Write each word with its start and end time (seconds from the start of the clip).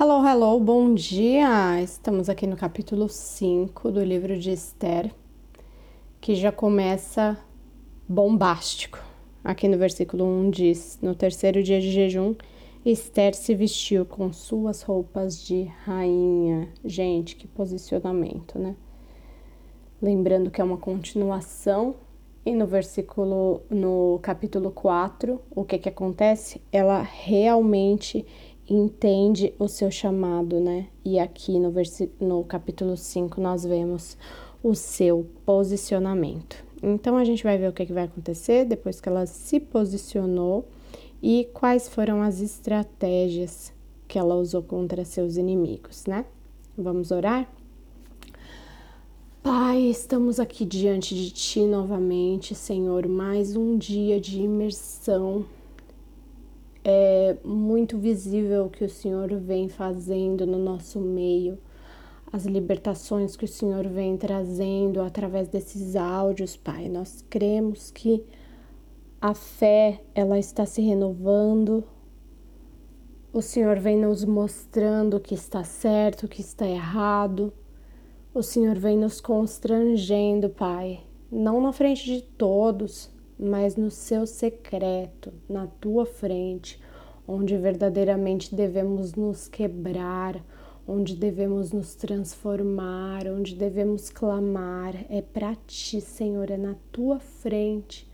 Hello, 0.00 0.24
hello, 0.24 0.60
bom 0.60 0.94
dia! 0.94 1.82
Estamos 1.82 2.28
aqui 2.28 2.46
no 2.46 2.56
capítulo 2.56 3.08
5 3.08 3.90
do 3.90 4.04
livro 4.04 4.38
de 4.38 4.52
Esther, 4.52 5.12
que 6.20 6.36
já 6.36 6.52
começa 6.52 7.36
bombástico. 8.08 9.04
Aqui 9.42 9.66
no 9.66 9.76
versículo 9.76 10.24
1 10.24 10.50
diz: 10.50 11.00
No 11.02 11.16
terceiro 11.16 11.64
dia 11.64 11.80
de 11.80 11.90
jejum, 11.90 12.36
Esther 12.84 13.34
se 13.34 13.56
vestiu 13.56 14.06
com 14.06 14.32
suas 14.32 14.82
roupas 14.82 15.44
de 15.44 15.64
rainha. 15.84 16.68
Gente, 16.84 17.34
que 17.34 17.48
posicionamento, 17.48 18.56
né? 18.56 18.76
Lembrando 20.00 20.48
que 20.48 20.60
é 20.60 20.64
uma 20.64 20.78
continuação 20.78 21.96
e 22.48 22.54
no 22.54 22.66
versículo, 22.66 23.60
no 23.68 24.18
capítulo 24.22 24.70
4, 24.70 25.38
o 25.50 25.64
que 25.66 25.76
que 25.76 25.88
acontece? 25.90 26.62
Ela 26.72 27.02
realmente 27.02 28.24
entende 28.68 29.54
o 29.58 29.66
seu 29.66 29.90
chamado, 29.90 30.60
né? 30.60 30.88
E 31.04 31.18
aqui 31.18 31.58
no, 31.58 31.72
no 32.20 32.44
capítulo 32.44 32.96
5 32.96 33.40
nós 33.40 33.64
vemos 33.64 34.16
o 34.62 34.74
seu 34.74 35.26
posicionamento. 35.46 36.64
Então 36.82 37.16
a 37.16 37.24
gente 37.24 37.42
vai 37.42 37.56
ver 37.56 37.68
o 37.68 37.72
que, 37.72 37.86
que 37.86 37.92
vai 37.92 38.04
acontecer 38.04 38.64
depois 38.64 39.00
que 39.00 39.08
ela 39.08 39.26
se 39.26 39.58
posicionou 39.58 40.68
e 41.22 41.48
quais 41.52 41.88
foram 41.88 42.22
as 42.22 42.40
estratégias 42.40 43.72
que 44.06 44.18
ela 44.18 44.36
usou 44.36 44.62
contra 44.62 45.04
seus 45.04 45.36
inimigos, 45.36 46.06
né? 46.06 46.24
Vamos 46.76 47.10
orar? 47.10 47.50
Pai, 49.42 49.80
estamos 49.80 50.38
aqui 50.38 50.64
diante 50.64 51.14
de 51.14 51.30
Ti 51.30 51.60
novamente, 51.60 52.54
Senhor, 52.54 53.08
mais 53.08 53.56
um 53.56 53.76
dia 53.76 54.20
de 54.20 54.42
imersão 54.42 55.44
é 56.90 57.36
muito 57.44 57.98
visível 57.98 58.70
que 58.70 58.82
o 58.82 58.88
Senhor 58.88 59.28
vem 59.36 59.68
fazendo 59.68 60.46
no 60.46 60.58
nosso 60.58 60.98
meio, 60.98 61.58
as 62.32 62.46
libertações 62.46 63.36
que 63.36 63.44
o 63.44 63.48
Senhor 63.48 63.86
vem 63.86 64.16
trazendo 64.16 65.02
através 65.02 65.48
desses 65.48 65.94
áudios, 65.94 66.56
Pai. 66.56 66.88
Nós 66.88 67.22
cremos 67.28 67.90
que 67.90 68.24
a 69.20 69.34
fé 69.34 70.00
ela 70.14 70.38
está 70.38 70.64
se 70.64 70.80
renovando. 70.80 71.84
O 73.34 73.42
Senhor 73.42 73.78
vem 73.78 73.98
nos 73.98 74.24
mostrando 74.24 75.18
o 75.18 75.20
que 75.20 75.34
está 75.34 75.64
certo, 75.64 76.24
o 76.24 76.28
que 76.28 76.40
está 76.40 76.66
errado. 76.66 77.52
O 78.32 78.42
Senhor 78.42 78.78
vem 78.78 78.96
nos 78.96 79.20
constrangendo, 79.20 80.48
Pai, 80.48 81.00
não 81.30 81.60
na 81.60 81.72
frente 81.72 82.04
de 82.06 82.22
todos, 82.22 83.10
mas 83.38 83.76
no 83.76 83.90
seu 83.90 84.26
secreto, 84.26 85.32
na 85.48 85.66
tua 85.66 86.04
frente, 86.04 86.80
onde 87.26 87.56
verdadeiramente 87.56 88.54
devemos 88.54 89.14
nos 89.14 89.46
quebrar, 89.46 90.42
onde 90.86 91.14
devemos 91.14 91.70
nos 91.70 91.94
transformar, 91.94 93.26
onde 93.28 93.54
devemos 93.54 94.10
clamar. 94.10 94.94
É 95.08 95.22
para 95.22 95.54
ti, 95.66 96.00
Senhor, 96.00 96.50
é 96.50 96.56
na 96.56 96.74
tua 96.90 97.20
frente 97.20 98.08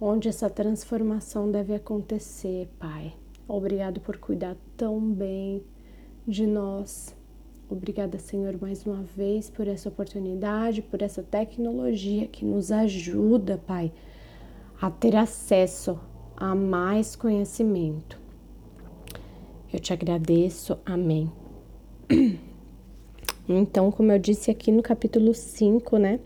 onde 0.00 0.28
essa 0.28 0.48
transformação 0.48 1.50
deve 1.50 1.74
acontecer, 1.74 2.68
Pai. 2.78 3.14
Obrigado 3.48 4.00
por 4.00 4.16
cuidar 4.18 4.56
tão 4.76 5.00
bem 5.00 5.62
de 6.26 6.46
nós. 6.46 7.14
Obrigada, 7.68 8.18
Senhor, 8.18 8.56
mais 8.60 8.86
uma 8.86 9.02
vez 9.02 9.50
por 9.50 9.66
essa 9.66 9.88
oportunidade, 9.88 10.82
por 10.82 11.02
essa 11.02 11.22
tecnologia 11.22 12.28
que 12.28 12.44
nos 12.44 12.70
ajuda, 12.70 13.58
Pai 13.58 13.92
a 14.80 14.90
ter 14.90 15.16
acesso 15.16 15.98
a 16.36 16.54
mais 16.54 17.16
conhecimento. 17.16 18.20
Eu 19.72 19.80
te 19.80 19.92
agradeço, 19.92 20.78
amém. 20.84 21.30
Então, 23.48 23.92
como 23.92 24.10
eu 24.10 24.18
disse 24.18 24.50
aqui 24.50 24.72
no 24.72 24.82
capítulo 24.82 25.32
5, 25.32 25.98
né? 25.98 26.18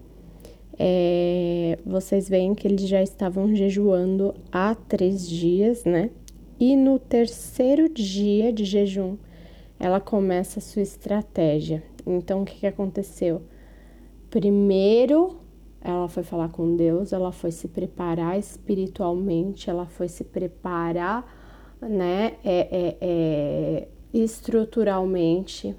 É, 0.78 1.78
vocês 1.84 2.26
veem 2.26 2.54
que 2.54 2.66
eles 2.66 2.88
já 2.88 3.02
estavam 3.02 3.54
jejuando 3.54 4.34
há 4.50 4.74
três 4.74 5.28
dias, 5.28 5.84
né? 5.84 6.08
E 6.58 6.74
no 6.74 6.98
terceiro 6.98 7.90
dia 7.90 8.50
de 8.50 8.64
jejum, 8.64 9.18
ela 9.78 10.00
começa 10.00 10.60
a 10.60 10.62
sua 10.62 10.80
estratégia. 10.80 11.82
Então, 12.06 12.40
o 12.40 12.44
que, 12.46 12.60
que 12.60 12.66
aconteceu? 12.66 13.42
Primeiro, 14.30 15.36
ela 15.80 16.08
foi 16.08 16.22
falar 16.22 16.50
com 16.50 16.76
Deus, 16.76 17.12
ela 17.12 17.32
foi 17.32 17.50
se 17.50 17.68
preparar 17.68 18.38
espiritualmente, 18.38 19.70
ela 19.70 19.86
foi 19.86 20.08
se 20.08 20.24
preparar, 20.24 21.26
né, 21.80 22.34
é, 22.44 22.68
é, 22.70 22.96
é, 23.00 23.88
estruturalmente 24.12 25.74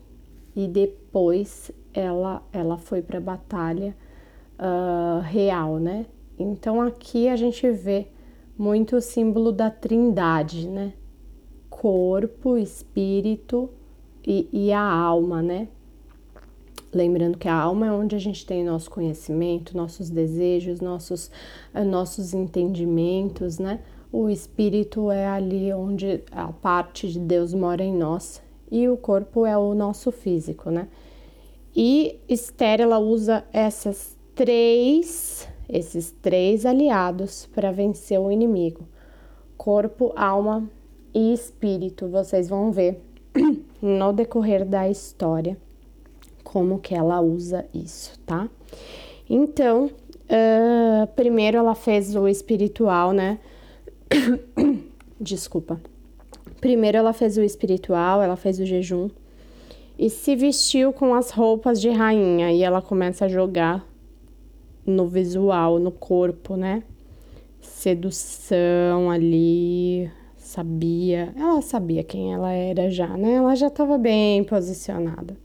e 0.56 0.68
depois 0.68 1.72
ela, 1.94 2.42
ela 2.52 2.78
foi 2.78 3.02
para 3.02 3.20
a 3.20 3.22
batalha 3.22 3.96
uh, 4.58 5.22
real, 5.22 5.78
né? 5.78 6.06
Então 6.40 6.82
aqui 6.82 7.28
a 7.28 7.36
gente 7.36 7.70
vê 7.72 8.08
muito 8.58 8.96
o 8.96 9.02
símbolo 9.02 9.52
da 9.52 9.70
trindade, 9.70 10.68
né? 10.68 10.94
Corpo, 11.70 12.58
espírito 12.58 13.70
e, 14.26 14.48
e 14.52 14.74
a 14.74 14.82
alma, 14.82 15.42
né? 15.42 15.68
Lembrando 16.94 17.38
que 17.38 17.48
a 17.48 17.56
alma 17.56 17.88
é 17.88 17.92
onde 17.92 18.18
a 18.18 18.20
gente 18.20 18.46
tem 18.46 18.66
nosso 18.66 18.90
conhecimento, 18.90 19.78
nossos 19.78 20.10
desejos, 20.10 20.82
nossos, 20.82 21.32
eh, 21.74 21.86
nossos 21.86 22.34
entendimentos, 22.34 23.58
né? 23.58 23.80
O 24.12 24.30
espírito 24.30 25.10
é 25.10 25.26
ali 25.26 25.72
onde 25.72 26.22
a 26.32 26.52
parte 26.52 27.08
de 27.08 27.18
Deus 27.18 27.54
mora 27.54 27.82
em 27.82 27.96
nós 27.96 28.42
e 28.70 28.90
o 28.90 28.98
corpo 28.98 29.46
é 29.46 29.58
o 29.58 29.74
nosso 29.74 30.12
físico, 30.12 30.70
né? 30.70 30.90
E 31.74 32.20
Esther 32.28 32.82
ela 32.82 33.00
usa 33.00 33.46
essas 33.54 34.18
três, 34.36 35.48
esses 35.70 36.12
três 36.22 36.66
aliados 36.66 37.48
para 37.56 37.72
vencer 37.72 38.20
o 38.20 38.30
inimigo: 38.30 38.86
corpo, 39.56 40.12
alma 40.14 40.70
e 41.14 41.32
espírito. 41.32 42.10
Vocês 42.10 42.50
vão 42.50 42.70
ver 42.70 43.02
no 43.82 44.12
decorrer 44.12 44.66
da 44.66 44.90
história 44.90 45.58
como 46.44 46.80
que 46.80 46.94
ela 46.94 47.22
usa 47.22 47.66
isso, 47.74 48.20
tá? 48.26 48.50
Então, 49.30 49.86
uh, 49.86 51.08
primeiro 51.16 51.58
ela 51.58 51.76
fez 51.76 52.16
o 52.16 52.28
espiritual, 52.28 53.14
né? 53.14 53.40
Desculpa. 55.20 55.80
Primeiro 56.60 56.98
ela 56.98 57.14
fez 57.14 57.38
o 57.38 57.42
espiritual, 57.42 58.22
ela 58.22 58.36
fez 58.36 58.60
o 58.60 58.66
jejum 58.66 59.10
e 59.98 60.10
se 60.10 60.36
vestiu 60.36 60.92
com 60.92 61.14
as 61.14 61.30
roupas 61.30 61.80
de 61.80 61.90
rainha 61.90 62.52
e 62.52 62.64
ela 62.64 62.82
começa 62.82 63.26
a 63.26 63.28
jogar 63.28 63.86
no 64.86 65.08
visual, 65.08 65.78
no 65.78 65.92
corpo, 65.92 66.56
né? 66.56 66.84
Sedução 67.60 69.12
ali, 69.12 70.10
sabia, 70.36 71.32
ela 71.38 71.62
sabia 71.62 72.04
quem 72.04 72.34
ela 72.34 72.52
era 72.52 72.90
já, 72.90 73.16
né? 73.16 73.34
Ela 73.34 73.56
já 73.56 73.68
estava 73.68 73.98
bem 73.98 74.44
posicionada. 74.44 75.38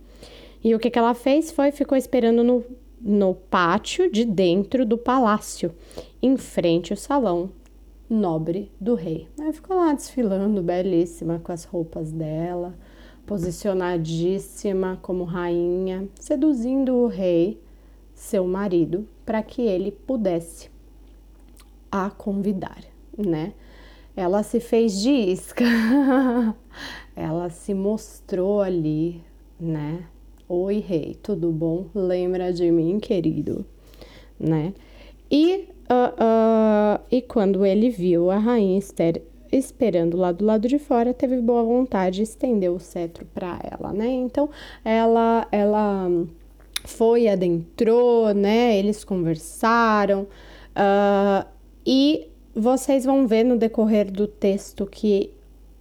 E 0.67 0.75
o 0.75 0.81
que, 0.81 0.91
que 0.91 0.99
ela 0.99 1.15
fez 1.15 1.53
foi 1.53 1.71
ficou 1.71 1.97
esperando 1.97 2.43
no, 2.43 2.65
no 3.01 3.37
pátio 3.37 4.11
de 4.11 4.25
dentro 4.25 4.85
do 4.85 4.99
palácio, 4.99 5.73
em 6.21 6.37
frente 6.37 6.93
ao 6.93 6.97
salão 6.97 7.53
nobre 8.11 8.73
do 8.81 8.97
rei. 8.97 9.29
Aí 9.39 9.53
ficou 9.53 9.77
lá 9.77 9.93
desfilando, 9.93 10.61
belíssima, 10.65 11.39
com 11.39 11.53
as 11.53 11.63
roupas 11.63 12.11
dela, 12.11 12.75
posicionadíssima 13.25 14.99
como 15.01 15.23
rainha, 15.23 16.09
seduzindo 16.19 16.97
o 16.97 17.07
rei, 17.07 17.63
seu 18.13 18.45
marido, 18.45 19.09
para 19.25 19.45
que 19.45 19.63
ele 19.63 19.93
pudesse 19.93 20.69
a 21.93 22.11
convidar, 22.11 22.83
né? 23.17 23.53
Ela 24.17 24.43
se 24.43 24.59
fez 24.59 25.01
de 25.01 25.13
isca, 25.13 25.65
ela 27.15 27.51
se 27.51 27.73
mostrou 27.73 28.61
ali, 28.61 29.23
né? 29.61 30.07
Oi, 30.49 30.79
rei, 30.79 31.17
tudo 31.21 31.51
bom? 31.51 31.87
Lembra 31.93 32.53
de 32.53 32.71
mim, 32.71 33.01
querido? 33.01 33.67
Né? 34.39 34.75
E, 35.29 35.67
uh, 35.91 36.15
uh, 36.23 37.01
e 37.11 37.21
quando 37.21 37.67
ele 37.67 37.91
viu 37.91 38.31
a 38.31 38.39
rainha 38.39 38.79
Esther 38.79 39.21
esperando 39.51 40.17
lá 40.17 40.31
do 40.31 40.45
lado 40.45 40.69
de 40.69 40.79
fora, 40.79 41.13
teve 41.13 41.41
boa 41.41 41.65
vontade 41.65 42.21
e 42.21 42.23
estendeu 42.23 42.77
o 42.77 42.79
cetro 42.79 43.27
para 43.35 43.59
ela, 43.61 43.93
né? 43.93 44.07
Então, 44.07 44.49
ela, 44.85 45.49
ela 45.51 46.09
foi, 46.85 47.27
adentrou, 47.27 48.33
né? 48.33 48.79
Eles 48.79 49.03
conversaram 49.03 50.29
uh, 50.77 51.45
e 51.85 52.29
vocês 52.55 53.05
vão 53.05 53.27
ver 53.27 53.43
no 53.43 53.57
decorrer 53.57 54.13
do 54.13 54.29
texto 54.29 54.87
que 54.87 55.35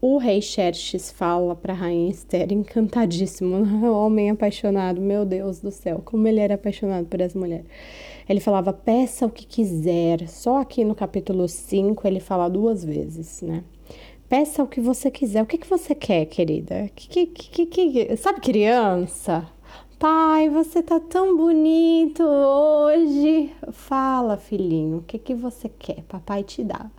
o 0.07 0.19
rei 0.19 0.39
Xerxes 0.39 1.09
fala 1.11 1.55
para 1.55 1.73
a 1.73 1.75
rainha 1.75 2.11
Esther, 2.11 2.53
encantadíssimo, 2.53 3.55
homem 3.89 4.29
apaixonado, 4.29 5.01
meu 5.01 5.25
Deus 5.25 5.59
do 5.61 5.71
céu, 5.71 5.99
como 6.05 6.27
ele 6.27 6.39
era 6.39 6.53
apaixonado 6.53 7.07
por 7.07 7.19
essa 7.19 7.37
mulher. 7.39 7.65
Ele 8.29 8.39
falava, 8.39 8.71
peça 8.71 9.25
o 9.25 9.31
que 9.31 9.47
quiser. 9.47 10.27
Só 10.29 10.61
aqui 10.61 10.85
no 10.85 10.93
capítulo 10.93 11.47
5 11.47 12.07
ele 12.07 12.19
fala 12.19 12.47
duas 12.47 12.85
vezes, 12.85 13.41
né? 13.41 13.63
Peça 14.29 14.61
o 14.61 14.67
que 14.67 14.79
você 14.79 15.09
quiser. 15.09 15.41
O 15.41 15.47
que, 15.47 15.57
que 15.57 15.67
você 15.67 15.95
quer, 15.95 16.25
querida? 16.27 16.87
Que, 16.95 17.25
que, 17.25 17.65
que, 17.65 17.65
que, 17.65 18.17
Sabe, 18.17 18.41
criança? 18.41 19.47
Pai, 19.97 20.49
você 20.49 20.83
tá 20.83 20.99
tão 20.99 21.35
bonito 21.35 22.21
hoje. 22.21 23.51
Fala, 23.71 24.37
filhinho, 24.37 24.97
o 24.97 25.01
que, 25.01 25.17
que 25.17 25.33
você 25.33 25.67
quer? 25.67 26.03
Papai 26.03 26.43
te 26.43 26.63
dá. 26.63 26.91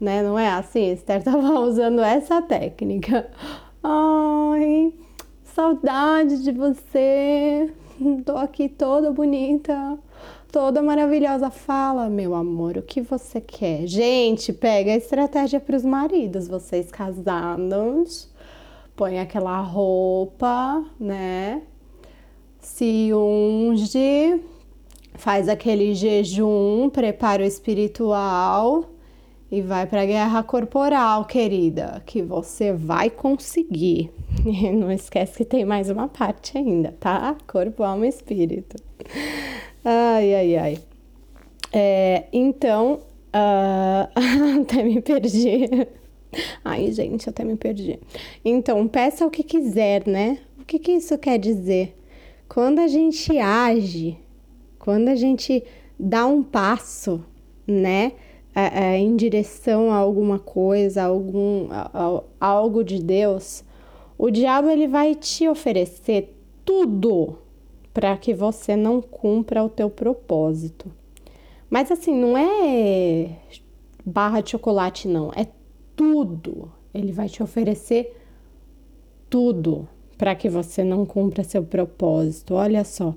Né? 0.00 0.22
Não 0.22 0.38
é 0.38 0.48
assim? 0.48 0.92
Esther 0.92 1.22
tava 1.22 1.58
usando 1.60 2.00
essa 2.00 2.40
técnica. 2.42 3.28
Ai, 3.82 4.92
saudade 5.44 6.42
de 6.42 6.52
você. 6.52 7.72
Tô 8.24 8.36
aqui 8.36 8.68
toda 8.68 9.10
bonita 9.10 9.98
toda 10.50 10.82
maravilhosa. 10.82 11.50
Fala, 11.50 12.08
meu 12.08 12.34
amor, 12.34 12.76
o 12.76 12.82
que 12.82 13.00
você 13.00 13.40
quer? 13.40 13.86
Gente, 13.86 14.52
pega 14.52 14.92
a 14.92 14.96
estratégia 14.96 15.60
para 15.60 15.76
os 15.76 15.84
maridos, 15.84 16.48
vocês 16.48 16.90
casados, 16.90 18.28
põe 18.96 19.18
aquela 19.18 19.60
roupa, 19.60 20.84
né? 20.98 21.62
Se 22.60 23.10
unge, 23.12 24.42
faz 25.14 25.48
aquele 25.48 25.94
jejum, 25.94 26.90
preparo 26.90 27.42
espiritual 27.42 28.84
e 29.50 29.62
vai 29.62 29.86
para 29.86 30.02
a 30.02 30.06
guerra 30.06 30.42
corporal, 30.42 31.24
querida, 31.24 32.02
que 32.04 32.22
você 32.22 32.72
vai 32.72 33.08
conseguir. 33.08 34.10
Não 34.74 34.92
esquece 34.92 35.38
que 35.38 35.44
tem 35.44 35.64
mais 35.64 35.88
uma 35.88 36.06
parte 36.06 36.58
ainda, 36.58 36.94
tá? 37.00 37.36
Corpo, 37.46 37.82
alma 37.82 38.06
e 38.06 38.10
espírito. 38.10 38.76
Ai, 39.84 40.34
ai, 40.34 40.56
ai. 40.56 40.78
É, 41.72 42.24
então, 42.32 43.00
uh, 43.34 44.60
até 44.60 44.82
me 44.82 45.00
perdi. 45.00 45.66
Ai, 46.62 46.92
gente, 46.92 47.28
até 47.28 47.42
me 47.42 47.56
perdi. 47.56 47.98
Então, 48.44 48.86
peça 48.86 49.26
o 49.26 49.30
que 49.30 49.42
quiser, 49.42 50.06
né? 50.06 50.38
O 50.60 50.64
que, 50.64 50.78
que 50.78 50.92
isso 50.92 51.16
quer 51.16 51.38
dizer? 51.38 51.96
Quando 52.46 52.80
a 52.80 52.86
gente 52.86 53.38
age, 53.38 54.18
quando 54.78 55.08
a 55.08 55.16
gente 55.16 55.64
dá 55.98 56.26
um 56.26 56.42
passo, 56.42 57.24
né? 57.66 58.12
É, 58.54 58.94
é, 58.94 58.98
em 58.98 59.14
direção 59.14 59.92
a 59.92 59.96
alguma 59.96 60.38
coisa, 60.38 61.02
a 61.02 61.06
algum, 61.06 61.68
a, 61.70 61.90
a, 62.40 62.46
algo 62.46 62.82
de 62.82 63.00
Deus, 63.00 63.62
o 64.16 64.30
diabo 64.30 64.68
ele 64.68 64.88
vai 64.88 65.14
te 65.14 65.48
oferecer 65.48 66.34
tudo 66.64 67.38
para 67.94 68.16
que 68.16 68.34
você 68.34 68.74
não 68.74 69.00
cumpra 69.00 69.62
o 69.62 69.68
teu 69.68 69.88
propósito. 69.88 70.90
Mas 71.70 71.92
assim, 71.92 72.14
não 72.14 72.36
é 72.36 73.30
barra 74.04 74.40
de 74.40 74.50
chocolate 74.50 75.06
não, 75.06 75.30
é 75.36 75.46
tudo. 75.94 76.72
Ele 76.92 77.12
vai 77.12 77.28
te 77.28 77.42
oferecer 77.42 78.16
tudo 79.28 79.86
para 80.16 80.34
que 80.34 80.48
você 80.48 80.82
não 80.82 81.04
cumpra 81.04 81.44
seu 81.44 81.62
propósito. 81.62 82.54
Olha 82.54 82.82
só. 82.84 83.14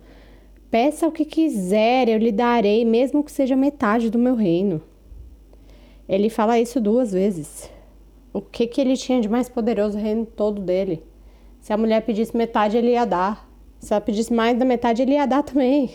Peça 0.69 1.07
o 1.07 1.11
que 1.11 1.25
quiser, 1.25 2.07
eu 2.07 2.17
lhe 2.17 2.31
darei, 2.31 2.85
mesmo 2.85 3.23
que 3.23 3.31
seja 3.31 3.55
metade 3.55 4.09
do 4.09 4.19
meu 4.19 4.35
reino. 4.35 4.81
Ele 6.11 6.29
fala 6.29 6.59
isso 6.59 6.81
duas 6.81 7.13
vezes. 7.13 7.71
O 8.33 8.41
que 8.41 8.67
que 8.67 8.81
ele 8.81 8.97
tinha 8.97 9.21
de 9.21 9.29
mais 9.29 9.47
poderoso 9.47 9.97
o 9.97 10.01
reino 10.01 10.25
todo 10.25 10.61
dele? 10.61 11.01
Se 11.61 11.71
a 11.71 11.77
mulher 11.77 12.01
pedisse 12.01 12.35
metade, 12.35 12.75
ele 12.75 12.91
ia 12.91 13.05
dar. 13.05 13.49
Se 13.79 13.93
ela 13.93 14.01
pedisse 14.01 14.33
mais 14.33 14.59
da 14.59 14.65
metade, 14.65 15.01
ele 15.01 15.13
ia 15.13 15.25
dar 15.25 15.41
também. 15.41 15.89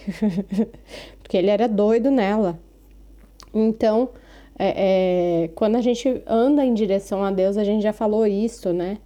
Porque 1.20 1.36
ele 1.36 1.50
era 1.50 1.68
doido 1.68 2.10
nela. 2.10 2.58
Então, 3.52 4.08
é, 4.58 5.44
é, 5.44 5.48
quando 5.48 5.76
a 5.76 5.82
gente 5.82 6.22
anda 6.26 6.64
em 6.64 6.72
direção 6.72 7.22
a 7.22 7.30
Deus, 7.30 7.58
a 7.58 7.64
gente 7.64 7.82
já 7.82 7.92
falou 7.92 8.26
isso, 8.26 8.72
né? 8.72 8.96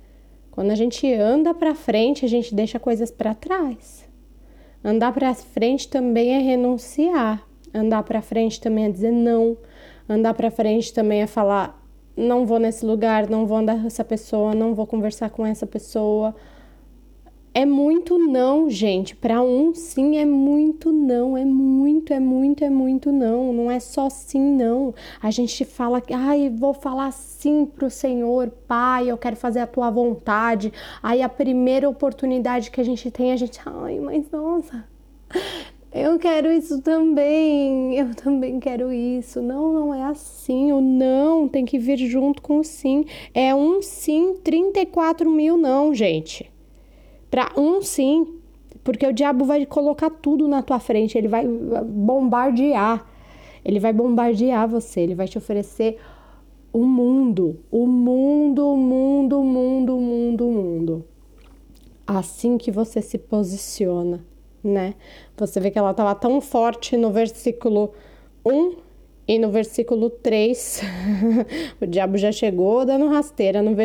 Quando 0.53 0.71
a 0.71 0.77
gente 0.77 1.13
anda 1.13 1.53
para 1.53 1.75
frente, 1.75 2.25
a 2.25 2.29
gente 2.29 2.55
deixa 2.55 2.79
coisas 2.79 3.11
para 3.11 3.35
trás. 3.35 4.09
Andar 4.85 5.13
para 5.13 5.35
frente 5.35 5.89
também 5.89 6.37
é 6.37 6.39
renunciar. 6.39 7.45
Andar 7.75 8.05
para 8.05 8.23
frente 8.23 8.61
também 8.61 8.85
é 8.85 8.91
dizer 8.91 9.11
não. 9.11 9.57
Andar 10.11 10.35
para 10.35 10.51
frente 10.51 10.93
também 10.93 11.23
é 11.23 11.27
falar 11.29 11.81
não 12.17 12.45
vou 12.45 12.59
nesse 12.59 12.85
lugar, 12.85 13.31
não 13.31 13.47
vou 13.47 13.59
andar 13.59 13.81
com 13.81 13.87
essa 13.87 14.03
pessoa, 14.03 14.53
não 14.57 14.75
vou 14.75 14.85
conversar 14.85 15.31
com 15.31 15.47
essa 15.47 15.69
pessoa. 15.69 16.35
É 17.55 17.65
muito 17.65 18.19
não, 18.19 18.69
gente. 18.69 19.15
Para 19.15 19.41
um 19.41 19.73
sim 19.73 20.19
é 20.19 20.25
muito 20.25 20.91
não, 20.91 21.39
é 21.39 21.45
muito, 21.45 22.13
é 22.13 22.19
muito, 22.19 22.65
é 22.65 22.69
muito 22.69 23.13
não. 23.13 23.53
Não 23.53 23.71
é 23.71 23.79
só 23.79 24.11
sim 24.11 24.41
não. 24.41 24.93
A 25.23 25.31
gente 25.31 25.65
fala 25.65 26.01
que, 26.01 26.13
ai, 26.13 26.51
vou 26.51 26.75
falar 26.75 27.13
sim 27.13 27.65
pro 27.65 27.89
Senhor, 27.89 28.51
Pai, 28.67 29.09
eu 29.09 29.17
quero 29.17 29.37
fazer 29.37 29.61
a 29.61 29.67
tua 29.67 29.91
vontade. 29.91 30.73
Aí 31.01 31.23
a 31.23 31.29
primeira 31.29 31.89
oportunidade 31.89 32.73
que 32.73 32.81
a 32.81 32.85
gente 32.85 33.09
tem, 33.13 33.33
a 33.33 33.37
gente, 33.37 33.61
ai, 33.65 34.01
mas 34.01 34.29
nossa, 34.29 34.85
eu 35.93 36.19
quero 36.19 36.53
isso 36.53 36.81
também, 36.83 37.97
eu 37.97 38.15
também 38.15 38.61
quero 38.61 38.93
isso. 38.93 39.43
Não, 39.43 39.73
não 39.73 39.95
é 39.95 40.05
assim. 40.05 40.73
O 40.73 40.81
não 40.81 41.49
tem 41.49 41.65
que 41.65 41.79
vir 41.79 41.99
junto 41.99 42.41
com 42.41 42.59
o 42.59 42.65
sim. 42.65 43.05
É 43.35 43.55
um 43.55 43.83
sim, 43.83 44.37
34 44.45 45.29
mil 45.29 45.57
não, 45.57 45.93
gente. 45.93 46.51
Para 47.31 47.53
um 47.57 47.83
sim, 47.83 48.41
porque 48.85 49.07
o 49.07 49.13
diabo 49.13 49.45
vai 49.45 49.67
colocar 49.67 50.11
tudo 50.11 50.47
na 50.49 50.63
tua 50.63 50.79
frente, 50.79 51.19
ele 51.19 51.29
vai 51.29 51.47
bombardear. 51.47 53.07
Ele 53.65 53.79
vai 53.79 53.93
bombardear 53.93 54.69
você, 54.69 55.01
ele 55.01 55.15
vai 55.15 55.29
te 55.29 55.37
oferecer 55.37 55.99
o 56.73 56.85
mundo, 56.85 57.61
o 57.71 57.87
mundo, 57.87 58.67
o 58.67 58.77
mundo, 58.77 59.41
o 59.41 59.45
mundo, 59.45 59.97
o 59.97 60.01
mundo, 60.01 60.49
o 60.49 60.53
mundo. 60.53 61.05
Assim 62.07 62.57
que 62.57 62.71
você 62.71 63.03
se 63.03 63.19
posiciona, 63.19 64.25
né? 64.63 64.95
Você 65.37 65.61
vê 65.61 65.71
que 65.71 65.79
ela 65.79 65.91
estava 65.91 66.15
tão 66.15 66.41
forte 66.41 66.97
no 66.97 67.11
versículo 67.11 67.93
1 68.45 68.77
e 69.31 69.39
no 69.39 69.49
versículo 69.49 70.11
3, 70.11 70.83
o 71.81 71.87
diabo 71.87 72.19
já 72.19 72.33
chegou 72.33 72.85
dando 72.85 73.07
rasteira. 73.07 73.63
No 73.63 73.77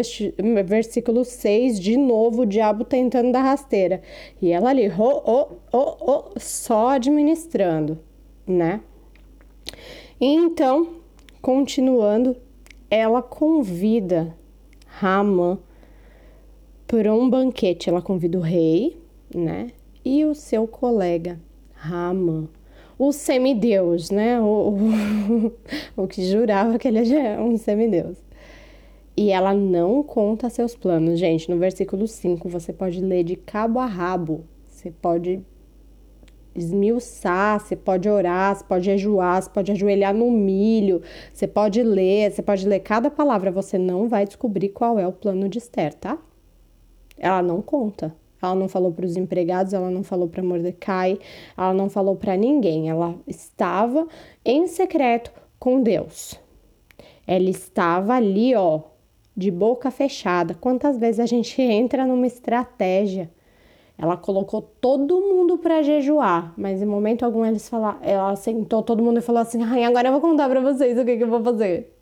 versículo 0.65 1.23
6, 1.23 1.79
de 1.79 1.97
novo, 1.97 2.41
o 2.41 2.45
diabo 2.47 2.83
tentando 2.83 3.31
dar 3.31 3.43
rasteira. 3.43 4.01
E 4.41 4.51
ela 4.51 4.71
ali, 4.71 4.91
oh, 4.97 5.21
oh, 5.23 5.47
oh, 5.71 5.97
oh, 5.99 6.39
só 6.39 6.89
administrando, 6.89 7.99
né? 8.47 8.81
Então, 10.19 10.95
continuando, 11.43 12.35
ela 12.89 13.21
convida 13.21 14.35
Ramã 14.87 15.59
para 16.87 17.13
um 17.13 17.29
banquete. 17.29 17.87
Ela 17.87 18.01
convida 18.01 18.39
o 18.39 18.41
rei, 18.41 18.97
né? 19.31 19.67
E 20.05 20.23
o 20.23 20.35
seu 20.35 20.67
colega, 20.67 21.39
Ramã 21.73 22.47
o 22.97 23.11
semideus, 23.11 24.09
né? 24.09 24.39
O, 24.39 24.69
o, 24.69 25.53
o 26.03 26.07
que 26.07 26.23
jurava 26.23 26.79
que 26.79 26.87
ele 26.87 27.13
é 27.13 27.39
um 27.39 27.57
semideus. 27.57 28.17
E 29.17 29.31
ela 29.31 29.53
não 29.53 30.03
conta 30.03 30.49
seus 30.49 30.75
planos. 30.75 31.19
Gente, 31.19 31.49
no 31.49 31.57
versículo 31.57 32.07
5 32.07 32.49
você 32.49 32.73
pode 32.73 32.99
ler 33.01 33.23
de 33.23 33.35
cabo 33.35 33.79
a 33.79 33.85
rabo. 33.85 34.45
Você 34.67 34.91
pode 34.91 35.41
esmiuçar, 36.53 37.59
você 37.59 37.75
pode 37.75 38.07
orar, 38.09 38.55
você 38.55 38.63
pode 38.63 38.85
jejuar, 38.85 39.41
você 39.41 39.49
pode 39.49 39.71
ajoelhar 39.71 40.13
no 40.13 40.31
milho, 40.31 41.01
você 41.33 41.47
pode 41.47 41.83
ler, 41.83 42.31
você 42.31 42.41
pode 42.41 42.67
ler 42.67 42.79
cada 42.79 43.09
palavra. 43.09 43.51
Você 43.51 43.77
não 43.77 44.07
vai 44.07 44.25
descobrir 44.25 44.69
qual 44.69 44.99
é 44.99 45.07
o 45.07 45.13
plano 45.13 45.47
de 45.47 45.59
Esther, 45.59 45.93
tá? 45.93 46.17
Ela 47.17 47.41
não 47.41 47.61
conta. 47.61 48.13
Ela 48.45 48.55
não 48.55 48.67
falou 48.67 48.91
para 48.91 49.05
os 49.05 49.15
empregados, 49.15 49.73
ela 49.73 49.89
não 49.89 50.03
falou 50.03 50.27
para 50.27 50.43
Mordecai, 50.43 51.17
ela 51.57 51.73
não 51.73 51.89
falou 51.89 52.15
para 52.15 52.35
ninguém. 52.35 52.89
Ela 52.89 53.15
estava 53.27 54.07
em 54.43 54.67
secreto 54.67 55.31
com 55.59 55.81
Deus. 55.81 56.39
Ela 57.27 57.49
estava 57.49 58.13
ali, 58.13 58.55
ó, 58.55 58.81
de 59.35 59.51
boca 59.51 59.89
fechada. 59.91 60.53
Quantas 60.53 60.97
vezes 60.97 61.19
a 61.19 61.25
gente 61.25 61.61
entra 61.61 62.05
numa 62.05 62.27
estratégia? 62.27 63.29
Ela 63.97 64.17
colocou 64.17 64.61
todo 64.61 65.21
mundo 65.21 65.57
para 65.57 65.81
jejuar, 65.81 66.53
mas 66.57 66.81
em 66.81 66.85
momento 66.85 67.23
algum 67.23 67.45
eles 67.45 67.69
falaram, 67.69 67.99
ela 68.01 68.35
sentou 68.35 68.83
todo 68.83 69.01
mundo 69.01 69.19
e 69.19 69.21
falou 69.21 69.41
assim: 69.41 69.63
"Ai, 69.63 69.85
agora 69.85 70.09
eu 70.09 70.11
vou 70.11 70.21
contar 70.21 70.49
para 70.49 70.59
vocês 70.59 70.97
o 70.97 71.05
que, 71.05 71.15
que 71.17 71.23
eu 71.23 71.29
vou 71.29 71.41
fazer". 71.41 71.95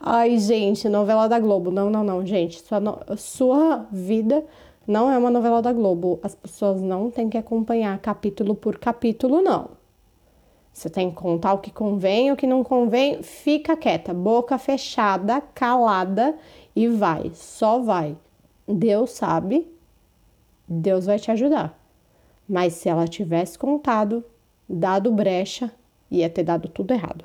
Ai, 0.00 0.38
gente, 0.38 0.88
novela 0.88 1.28
da 1.28 1.38
Globo. 1.38 1.70
Não, 1.70 1.88
não, 1.88 2.02
não, 2.04 2.26
gente. 2.26 2.60
Sua, 2.62 2.80
sua 3.16 3.86
vida 3.90 4.44
não 4.86 5.10
é 5.10 5.16
uma 5.16 5.30
novela 5.30 5.62
da 5.62 5.72
Globo. 5.72 6.18
As 6.22 6.34
pessoas 6.34 6.80
não 6.80 7.10
têm 7.10 7.28
que 7.28 7.38
acompanhar 7.38 7.98
capítulo 7.98 8.54
por 8.54 8.78
capítulo, 8.78 9.40
não. 9.40 9.70
Você 10.72 10.88
tem 10.88 11.10
que 11.10 11.16
contar 11.16 11.52
o 11.52 11.58
que 11.58 11.70
convém, 11.70 12.32
o 12.32 12.36
que 12.36 12.46
não 12.46 12.64
convém, 12.64 13.22
fica 13.22 13.76
quieta, 13.76 14.14
boca 14.14 14.56
fechada, 14.56 15.40
calada 15.54 16.34
e 16.74 16.88
vai, 16.88 17.30
só 17.34 17.78
vai. 17.78 18.16
Deus 18.66 19.10
sabe, 19.10 19.70
Deus 20.66 21.04
vai 21.04 21.18
te 21.18 21.30
ajudar. 21.30 21.78
Mas 22.48 22.74
se 22.74 22.88
ela 22.88 23.06
tivesse 23.06 23.58
contado, 23.58 24.24
dado 24.68 25.12
brecha, 25.12 25.70
ia 26.10 26.30
ter 26.30 26.42
dado 26.42 26.68
tudo 26.68 26.94
errado. 26.94 27.24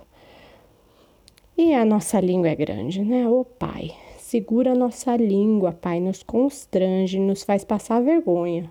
E 1.58 1.74
a 1.74 1.86
nossa 1.86 2.20
língua 2.20 2.50
é 2.50 2.56
grande, 2.56 3.02
né? 3.04 3.28
Ô 3.28 3.44
pai, 3.44 3.96
segura 4.27 4.75
nossa 4.75 5.15
língua, 5.15 5.72
Pai, 5.72 6.01
nos 6.01 6.22
constrange, 6.22 7.17
nos 7.17 7.43
faz 7.43 7.63
passar 7.63 8.01
vergonha 8.01 8.69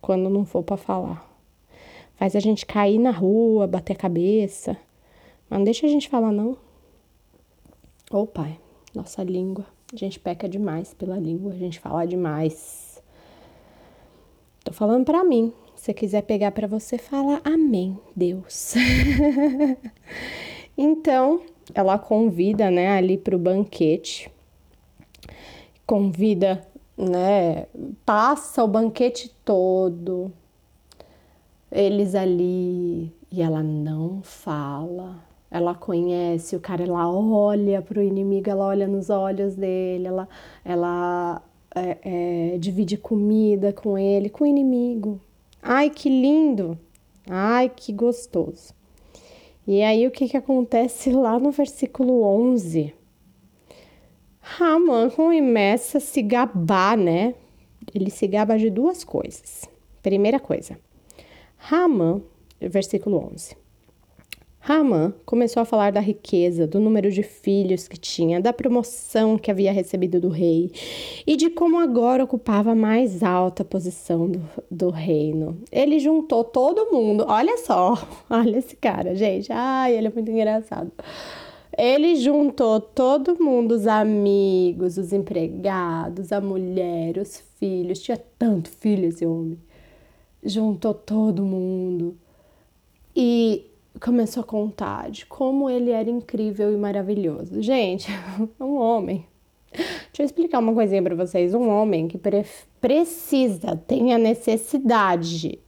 quando 0.00 0.30
não 0.30 0.44
for 0.44 0.62
para 0.62 0.76
falar. 0.76 1.28
Faz 2.14 2.36
a 2.36 2.40
gente 2.40 2.64
cair 2.64 3.00
na 3.00 3.10
rua, 3.10 3.66
bater 3.66 3.94
a 3.94 3.96
cabeça. 3.96 4.76
Mas 5.50 5.58
não 5.58 5.64
deixa 5.64 5.86
a 5.86 5.88
gente 5.88 6.08
falar, 6.08 6.30
não. 6.30 6.52
Ô, 8.12 8.18
oh, 8.18 8.26
Pai, 8.28 8.56
nossa 8.94 9.24
língua. 9.24 9.66
A 9.92 9.96
gente 9.96 10.20
peca 10.20 10.48
demais 10.48 10.94
pela 10.94 11.18
língua, 11.18 11.52
a 11.52 11.56
gente 11.56 11.80
fala 11.80 12.06
demais. 12.06 13.02
Tô 14.62 14.72
falando 14.72 15.04
para 15.04 15.24
mim. 15.24 15.52
Se 15.74 15.92
quiser 15.92 16.22
pegar 16.22 16.52
para 16.52 16.68
você, 16.68 16.96
fala 16.96 17.40
amém, 17.42 17.98
Deus. 18.14 18.76
então, 20.78 21.42
ela 21.74 21.98
convida, 21.98 22.70
né, 22.70 22.90
ali 22.90 23.18
pro 23.18 23.36
banquete. 23.36 24.30
Convida, 25.86 26.66
né, 26.96 27.66
passa 28.04 28.62
o 28.62 28.68
banquete 28.68 29.34
todo. 29.44 30.32
Eles 31.70 32.14
ali 32.14 33.12
e 33.30 33.40
ela 33.42 33.62
não 33.62 34.22
fala. 34.22 35.16
Ela 35.50 35.74
conhece 35.74 36.56
o 36.56 36.60
cara, 36.60 36.82
ela 36.82 37.10
olha 37.10 37.82
pro 37.82 38.02
inimigo, 38.02 38.48
ela 38.48 38.66
olha 38.66 38.86
nos 38.86 39.10
olhos 39.10 39.54
dele, 39.54 40.08
ela, 40.08 40.28
ela 40.64 41.42
é, 41.74 42.54
é, 42.54 42.58
divide 42.58 42.96
comida 42.96 43.72
com 43.72 43.98
ele, 43.98 44.30
com 44.30 44.44
o 44.44 44.46
inimigo. 44.46 45.20
Ai, 45.62 45.90
que 45.90 46.08
lindo! 46.08 46.78
Ai, 47.28 47.68
que 47.68 47.92
gostoso! 47.92 48.74
E 49.66 49.82
aí, 49.82 50.06
o 50.06 50.10
que, 50.10 50.28
que 50.28 50.36
acontece 50.36 51.12
lá 51.12 51.38
no 51.38 51.50
versículo 51.50 52.22
11? 52.22 52.94
Haman 54.58 55.10
começa 55.10 55.98
a 55.98 56.00
se 56.00 56.20
gabar, 56.20 56.96
né? 56.96 57.34
Ele 57.94 58.10
se 58.10 58.26
gaba 58.26 58.58
de 58.58 58.70
duas 58.70 59.04
coisas. 59.04 59.68
Primeira 60.02 60.40
coisa, 60.40 60.78
Haman, 61.70 62.22
versículo 62.60 63.18
11. 63.32 63.56
Haman 64.64 65.12
começou 65.26 65.60
a 65.60 65.64
falar 65.64 65.90
da 65.90 65.98
riqueza, 65.98 66.68
do 66.68 66.78
número 66.78 67.10
de 67.10 67.22
filhos 67.24 67.88
que 67.88 67.98
tinha, 67.98 68.40
da 68.40 68.52
promoção 68.52 69.36
que 69.36 69.50
havia 69.50 69.72
recebido 69.72 70.20
do 70.20 70.28
rei 70.28 70.70
e 71.26 71.36
de 71.36 71.50
como 71.50 71.80
agora 71.80 72.22
ocupava 72.22 72.70
a 72.70 72.74
mais 72.74 73.24
alta 73.24 73.64
posição 73.64 74.28
do, 74.28 74.40
do 74.70 74.90
reino. 74.90 75.58
Ele 75.70 75.98
juntou 75.98 76.44
todo 76.44 76.92
mundo, 76.92 77.24
olha 77.26 77.58
só, 77.58 77.94
olha 78.30 78.58
esse 78.58 78.76
cara, 78.76 79.16
gente, 79.16 79.52
ai, 79.52 79.96
ele 79.96 80.06
é 80.06 80.10
muito 80.10 80.30
engraçado. 80.30 80.92
Ele 81.76 82.16
juntou 82.16 82.80
todo 82.80 83.42
mundo, 83.42 83.72
os 83.72 83.86
amigos, 83.86 84.98
os 84.98 85.12
empregados, 85.12 86.30
a 86.30 86.40
mulher, 86.40 87.16
os 87.16 87.42
filhos, 87.58 88.00
tinha 88.00 88.20
tanto 88.38 88.68
filho 88.68 89.08
esse 89.08 89.24
homem. 89.24 89.58
Juntou 90.44 90.92
todo 90.92 91.42
mundo. 91.42 92.16
E 93.16 93.66
começou 94.00 94.42
a 94.42 94.46
contar 94.46 95.10
de 95.10 95.24
como 95.26 95.68
ele 95.70 95.90
era 95.90 96.10
incrível 96.10 96.72
e 96.72 96.76
maravilhoso. 96.76 97.62
Gente, 97.62 98.08
um 98.60 98.76
homem. 98.76 99.26
Deixa 99.72 100.20
eu 100.20 100.26
explicar 100.26 100.58
uma 100.58 100.74
coisinha 100.74 101.02
para 101.02 101.14
vocês. 101.14 101.54
Um 101.54 101.68
homem 101.68 102.06
que 102.06 102.18
pre 102.18 102.44
precisa, 102.80 103.76
tem 103.76 104.12
a 104.12 104.18
necessidade 104.18 105.58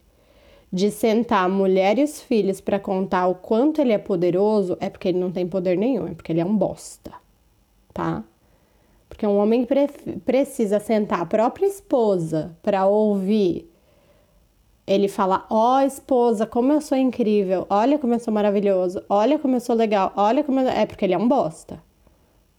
de 0.74 0.90
sentar 0.90 1.48
mulher 1.48 1.98
e 1.98 2.02
os 2.02 2.20
filhos 2.20 2.60
para 2.60 2.80
contar 2.80 3.28
o 3.28 3.36
quanto 3.36 3.80
ele 3.80 3.92
é 3.92 3.98
poderoso, 3.98 4.76
é 4.80 4.90
porque 4.90 5.08
ele 5.08 5.20
não 5.20 5.30
tem 5.30 5.46
poder 5.46 5.78
nenhum, 5.78 6.08
é 6.08 6.14
porque 6.14 6.32
ele 6.32 6.40
é 6.40 6.44
um 6.44 6.56
bosta, 6.56 7.12
tá? 7.92 8.24
Porque 9.08 9.24
um 9.24 9.38
homem 9.38 9.64
pre 9.64 9.86
precisa 10.24 10.80
sentar 10.80 11.20
a 11.20 11.26
própria 11.26 11.66
esposa 11.66 12.56
para 12.60 12.86
ouvir 12.86 13.70
ele 14.86 15.08
fala: 15.08 15.46
Ó, 15.48 15.76
oh, 15.76 15.80
esposa, 15.80 16.46
como 16.46 16.72
eu 16.72 16.80
sou 16.80 16.98
incrível, 16.98 17.66
olha 17.70 17.98
como 17.98 18.14
eu 18.14 18.18
sou 18.20 18.34
maravilhoso, 18.34 19.00
olha 19.08 19.38
como 19.38 19.56
eu 19.56 19.60
sou 19.60 19.74
legal, 19.74 20.12
olha 20.16 20.42
como 20.42 20.60
eu... 20.60 20.68
É 20.68 20.86
porque 20.86 21.04
ele 21.04 21.14
é 21.14 21.18
um 21.18 21.28
bosta, 21.28 21.80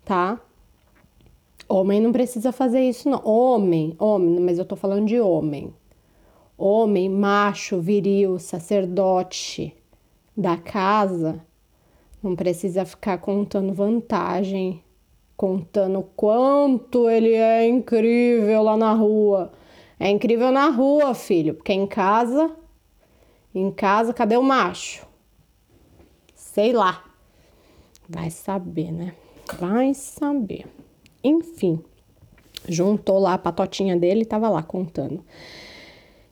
tá? 0.05 0.39
Homem 1.67 1.99
não 2.01 2.11
precisa 2.11 2.51
fazer 2.51 2.81
isso, 2.87 3.09
não. 3.09 3.21
Homem, 3.25 3.95
homem, 3.99 4.39
mas 4.39 4.57
eu 4.57 4.65
tô 4.65 4.75
falando 4.75 5.05
de 5.05 5.19
homem. 5.19 5.73
Homem, 6.57 7.09
macho, 7.09 7.81
viril, 7.81 8.39
sacerdote 8.39 9.75
da 10.35 10.57
casa, 10.57 11.41
não 12.23 12.35
precisa 12.35 12.85
ficar 12.85 13.17
contando 13.17 13.73
vantagem, 13.73 14.81
contando 15.35 16.01
quanto 16.15 17.09
ele 17.09 17.33
é 17.33 17.67
incrível 17.67 18.63
lá 18.63 18.77
na 18.77 18.93
rua 18.93 19.51
é 19.99 20.09
incrível 20.09 20.51
na 20.51 20.69
rua, 20.69 21.13
filho, 21.13 21.53
porque 21.53 21.71
em 21.71 21.87
casa, 21.87 22.53
em 23.53 23.71
casa, 23.71 24.13
cadê 24.13 24.35
o 24.35 24.43
macho? 24.43 25.07
Sei 26.33 26.73
lá. 26.73 27.03
Vai 28.07 28.29
saber, 28.29 28.91
né? 28.91 29.15
Vai 29.57 29.93
saber. 29.93 30.67
Enfim, 31.23 31.81
juntou 32.67 33.19
lá 33.19 33.33
a 33.33 33.37
patotinha 33.37 33.95
dele 33.95 34.21
e 34.21 34.25
tava 34.25 34.49
lá 34.49 34.61
contando. 34.61 35.23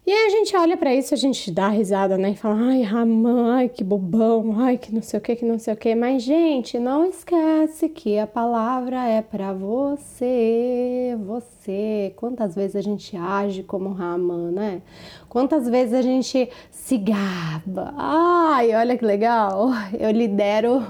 E 0.05 0.12
aí 0.12 0.25
a 0.27 0.29
gente 0.31 0.53
olha 0.57 0.75
para 0.75 0.93
isso, 0.93 1.13
a 1.13 1.17
gente 1.17 1.50
dá 1.50 1.69
risada, 1.69 2.17
né? 2.17 2.31
E 2.31 2.36
fala, 2.36 2.55
ai, 2.55 2.81
Ramã, 2.81 3.55
ai, 3.55 3.69
que 3.69 3.86
bobão, 3.86 4.60
ai, 4.60 4.77
que 4.77 4.93
não 4.93 5.01
sei 5.01 5.17
o 5.17 5.22
que, 5.22 5.33
que 5.38 5.45
não 5.45 5.57
sei 5.57 5.74
o 5.74 5.77
que. 5.77 5.95
Mas, 5.95 6.24
gente, 6.24 6.77
não 6.77 7.05
esquece 7.05 7.88
que 7.88 8.19
a 8.19 8.27
palavra 8.27 9.07
é 9.07 9.22
para 9.22 9.53
você, 9.53 11.17
você. 11.25 12.12
Quantas 12.17 12.53
vezes 12.53 12.75
a 12.75 12.81
gente 12.81 13.15
age 13.15 13.63
como 13.63 13.93
Ramã, 13.93 14.51
né? 14.51 14.81
Quantas 15.29 15.69
vezes 15.69 15.93
a 15.93 16.01
gente 16.01 16.50
se 16.69 16.98
gaba. 16.98 17.93
Ai, 17.95 18.75
olha 18.75 18.98
que 18.98 19.05
legal, 19.05 19.69
eu 19.98 20.12
lidero 20.12 20.86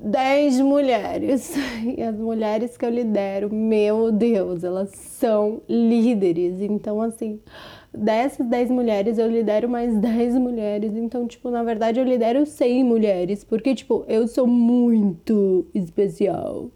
10 0.00 0.60
mulheres. 0.60 1.52
E 1.96 2.02
as 2.02 2.16
mulheres 2.16 2.76
que 2.76 2.84
eu 2.84 2.90
lidero, 2.90 3.52
meu 3.52 4.12
Deus, 4.12 4.62
elas 4.62 4.90
são 4.90 5.62
líderes. 5.68 6.60
Então, 6.60 7.00
assim, 7.00 7.40
dessas 7.92 8.46
10 8.46 8.70
mulheres, 8.70 9.18
eu 9.18 9.28
lidero 9.28 9.68
mais 9.68 9.96
10 9.98 10.34
mulheres. 10.34 10.96
Então, 10.96 11.26
tipo, 11.26 11.50
na 11.50 11.62
verdade, 11.62 11.98
eu 11.98 12.04
lidero 12.04 12.46
100 12.46 12.84
mulheres. 12.84 13.44
Porque, 13.44 13.74
tipo, 13.74 14.04
eu 14.08 14.28
sou 14.28 14.46
muito 14.46 15.66
especial. 15.74 16.70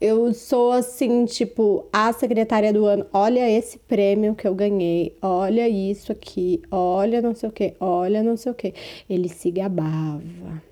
Eu 0.00 0.34
sou 0.34 0.72
assim, 0.72 1.24
tipo, 1.24 1.86
a 1.92 2.12
secretária 2.12 2.72
do 2.72 2.84
ano. 2.84 3.06
Olha 3.12 3.50
esse 3.50 3.78
prêmio 3.78 4.34
que 4.34 4.46
eu 4.46 4.54
ganhei. 4.54 5.16
Olha 5.22 5.68
isso 5.68 6.12
aqui. 6.12 6.60
Olha 6.70 7.22
não 7.22 7.34
sei 7.34 7.48
o 7.48 7.52
que. 7.52 7.74
Olha 7.80 8.22
não 8.22 8.36
sei 8.36 8.52
o 8.52 8.54
que. 8.54 8.74
Ele 9.08 9.28
se 9.28 9.50
gabava 9.50 10.62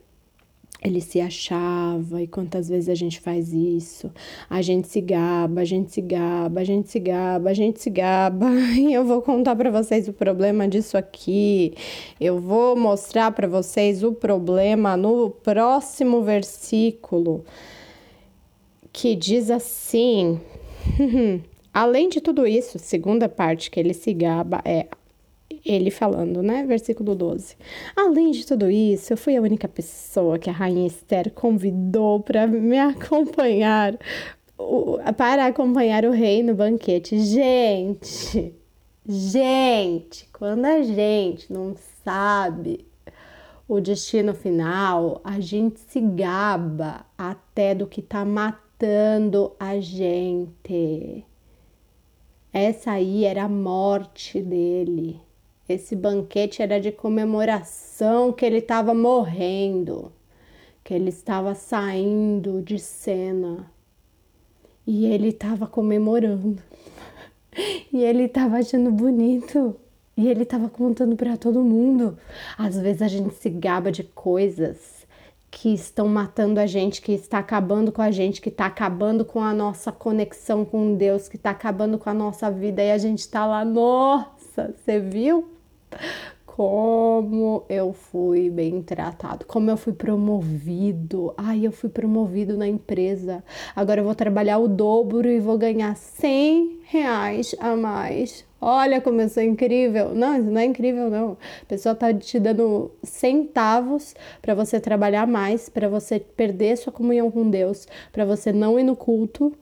ele 0.84 1.00
se 1.00 1.18
achava, 1.18 2.20
e 2.20 2.26
quantas 2.26 2.68
vezes 2.68 2.90
a 2.90 2.94
gente 2.94 3.18
faz 3.18 3.54
isso? 3.54 4.12
A 4.50 4.60
gente 4.60 4.86
se 4.86 5.00
gaba, 5.00 5.62
a 5.62 5.64
gente 5.64 5.90
se 5.90 6.02
gaba, 6.02 6.60
a 6.60 6.64
gente 6.64 6.90
se 6.90 7.00
gaba, 7.00 7.48
a 7.48 7.54
gente 7.54 7.80
se 7.80 7.88
gaba. 7.88 8.46
E 8.76 8.92
eu 8.92 9.04
vou 9.04 9.22
contar 9.22 9.56
para 9.56 9.70
vocês 9.70 10.08
o 10.08 10.12
problema 10.12 10.68
disso 10.68 10.98
aqui. 10.98 11.74
Eu 12.20 12.38
vou 12.38 12.76
mostrar 12.76 13.30
para 13.32 13.48
vocês 13.48 14.02
o 14.02 14.12
problema 14.12 14.94
no 14.94 15.30
próximo 15.30 16.22
versículo, 16.22 17.44
que 18.92 19.14
diz 19.14 19.50
assim: 19.50 20.38
Além 21.72 22.10
de 22.10 22.20
tudo 22.20 22.46
isso, 22.46 22.78
segunda 22.78 23.26
parte 23.26 23.70
que 23.70 23.80
ele 23.80 23.94
se 23.94 24.12
gaba 24.12 24.60
é 24.66 24.86
ele 25.64 25.90
falando, 25.90 26.42
né? 26.42 26.64
Versículo 26.64 27.14
12. 27.14 27.56
Além 27.96 28.30
de 28.32 28.46
tudo 28.46 28.70
isso, 28.70 29.12
eu 29.12 29.16
fui 29.16 29.36
a 29.36 29.40
única 29.40 29.66
pessoa 29.66 30.38
que 30.38 30.50
a 30.50 30.52
rainha 30.52 30.86
Esther 30.86 31.32
convidou 31.32 32.20
para 32.20 32.46
me 32.46 32.78
acompanhar, 32.78 33.98
para 35.16 35.46
acompanhar 35.46 36.04
o 36.04 36.10
rei 36.10 36.42
no 36.42 36.54
banquete. 36.54 37.18
Gente, 37.18 38.54
gente, 39.06 40.28
quando 40.32 40.66
a 40.66 40.82
gente 40.82 41.52
não 41.52 41.74
sabe 42.04 42.86
o 43.66 43.80
destino 43.80 44.34
final, 44.34 45.22
a 45.24 45.40
gente 45.40 45.80
se 45.80 46.00
gaba 46.00 47.06
até 47.16 47.74
do 47.74 47.86
que 47.86 48.02
tá 48.02 48.22
matando 48.24 49.52
a 49.58 49.80
gente. 49.80 51.24
Essa 52.52 52.92
aí 52.92 53.24
era 53.24 53.44
a 53.44 53.48
morte 53.48 54.40
dele. 54.40 55.20
Esse 55.66 55.96
banquete 55.96 56.62
era 56.62 56.78
de 56.78 56.92
comemoração 56.92 58.32
que 58.32 58.44
ele 58.44 58.58
estava 58.58 58.92
morrendo, 58.92 60.12
que 60.82 60.92
ele 60.92 61.08
estava 61.08 61.54
saindo 61.54 62.60
de 62.60 62.78
cena. 62.78 63.70
E 64.86 65.06
ele 65.06 65.28
estava 65.28 65.66
comemorando. 65.66 66.62
E 67.90 68.02
ele 68.02 68.24
estava 68.24 68.58
achando 68.58 68.90
bonito. 68.90 69.74
E 70.16 70.28
ele 70.28 70.42
estava 70.42 70.68
contando 70.68 71.16
para 71.16 71.36
todo 71.36 71.64
mundo. 71.64 72.18
Às 72.58 72.78
vezes 72.78 73.00
a 73.00 73.08
gente 73.08 73.34
se 73.34 73.48
gaba 73.48 73.90
de 73.90 74.04
coisas 74.04 75.06
que 75.50 75.72
estão 75.72 76.08
matando 76.08 76.60
a 76.60 76.66
gente, 76.66 77.00
que 77.00 77.12
está 77.12 77.38
acabando 77.38 77.90
com 77.90 78.02
a 78.02 78.10
gente, 78.10 78.40
que 78.40 78.48
está 78.48 78.66
acabando 78.66 79.24
com 79.24 79.40
a 79.40 79.54
nossa 79.54 79.90
conexão 79.92 80.64
com 80.64 80.94
Deus, 80.94 81.28
que 81.28 81.36
está 81.36 81.50
acabando 81.50 81.96
com 81.96 82.10
a 82.10 82.14
nossa 82.14 82.50
vida 82.50 82.82
e 82.82 82.90
a 82.90 82.98
gente 82.98 83.20
está 83.20 83.46
lá, 83.46 83.64
nossa, 83.64 84.74
você 84.76 84.98
viu? 84.98 85.53
Como 86.46 87.64
eu 87.68 87.92
fui 87.92 88.48
bem 88.48 88.80
tratado, 88.80 89.44
como 89.44 89.70
eu 89.70 89.76
fui 89.76 89.92
promovido. 89.92 91.34
Ai, 91.36 91.66
eu 91.66 91.72
fui 91.72 91.90
promovido 91.90 92.56
na 92.56 92.68
empresa. 92.68 93.42
Agora 93.74 94.00
eu 94.00 94.04
vou 94.04 94.14
trabalhar 94.14 94.58
o 94.58 94.68
dobro 94.68 95.28
e 95.28 95.40
vou 95.40 95.58
ganhar 95.58 95.96
100 95.96 96.78
reais 96.84 97.56
a 97.58 97.74
mais 97.74 98.46
Olha 98.66 98.98
como 98.98 99.20
eu 99.20 99.28
sou 99.28 99.42
incrível. 99.42 100.14
Não, 100.14 100.38
isso 100.40 100.50
não 100.50 100.58
é 100.58 100.64
incrível, 100.64 101.10
não. 101.10 101.36
A 101.60 101.66
pessoa 101.66 101.94
tá 101.94 102.14
te 102.14 102.40
dando 102.40 102.90
centavos 103.02 104.14
para 104.40 104.54
você 104.54 104.80
trabalhar 104.80 105.26
mais, 105.26 105.68
para 105.68 105.86
você 105.86 106.18
perder 106.18 106.78
sua 106.78 106.90
comunhão 106.90 107.30
com 107.30 107.50
Deus, 107.50 107.86
para 108.10 108.24
você 108.24 108.54
não 108.54 108.80
ir 108.80 108.82
no 108.82 108.96
culto. 108.96 109.52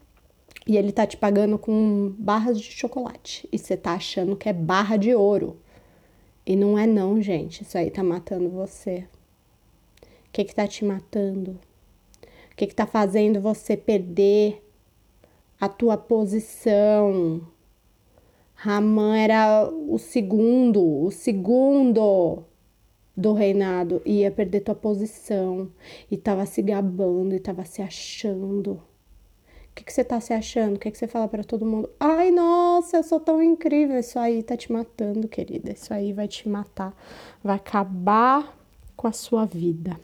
E 0.68 0.76
ele 0.76 0.92
tá 0.92 1.04
te 1.04 1.16
pagando 1.16 1.58
com 1.58 2.14
barras 2.16 2.60
de 2.60 2.70
chocolate. 2.70 3.48
E 3.50 3.58
você 3.58 3.76
tá 3.76 3.94
achando 3.94 4.36
que 4.36 4.48
é 4.48 4.52
barra 4.52 4.96
de 4.96 5.12
ouro. 5.12 5.56
E 6.44 6.56
não 6.56 6.78
é 6.78 6.86
não, 6.86 7.20
gente. 7.20 7.62
Isso 7.62 7.78
aí 7.78 7.90
tá 7.90 8.02
matando 8.02 8.50
você. 8.50 9.06
O 10.02 10.32
que 10.32 10.44
que 10.44 10.54
tá 10.54 10.66
te 10.66 10.84
matando? 10.84 11.58
O 12.50 12.56
que 12.56 12.66
que 12.66 12.74
tá 12.74 12.86
fazendo 12.86 13.40
você 13.40 13.76
perder 13.76 14.62
a 15.60 15.68
tua 15.68 15.96
posição? 15.96 17.40
Ramã 18.54 19.16
era 19.16 19.68
o 19.68 19.98
segundo, 19.98 21.04
o 21.04 21.10
segundo 21.10 22.44
do 23.16 23.32
reinado, 23.32 24.00
ia 24.06 24.30
perder 24.30 24.60
tua 24.60 24.74
posição 24.74 25.70
e 26.10 26.16
tava 26.16 26.46
se 26.46 26.62
gabando 26.62 27.34
e 27.34 27.40
tava 27.40 27.64
se 27.64 27.82
achando. 27.82 28.80
O 29.72 29.74
que, 29.74 29.84
que 29.84 29.92
você 29.92 30.04
tá 30.04 30.20
se 30.20 30.34
achando? 30.34 30.76
O 30.76 30.78
que, 30.78 30.90
que 30.90 30.98
você 30.98 31.08
fala 31.08 31.26
para 31.26 31.42
todo 31.42 31.64
mundo? 31.64 31.88
Ai, 31.98 32.30
nossa, 32.30 32.98
eu 32.98 33.02
sou 33.02 33.18
tão 33.18 33.42
incrível. 33.42 33.98
Isso 33.98 34.18
aí 34.18 34.42
tá 34.42 34.54
te 34.54 34.70
matando, 34.70 35.26
querida. 35.26 35.72
Isso 35.72 35.94
aí 35.94 36.12
vai 36.12 36.28
te 36.28 36.46
matar. 36.46 36.94
Vai 37.42 37.56
acabar 37.56 38.54
com 38.94 39.08
a 39.08 39.12
sua 39.12 39.46
vida. 39.46 39.98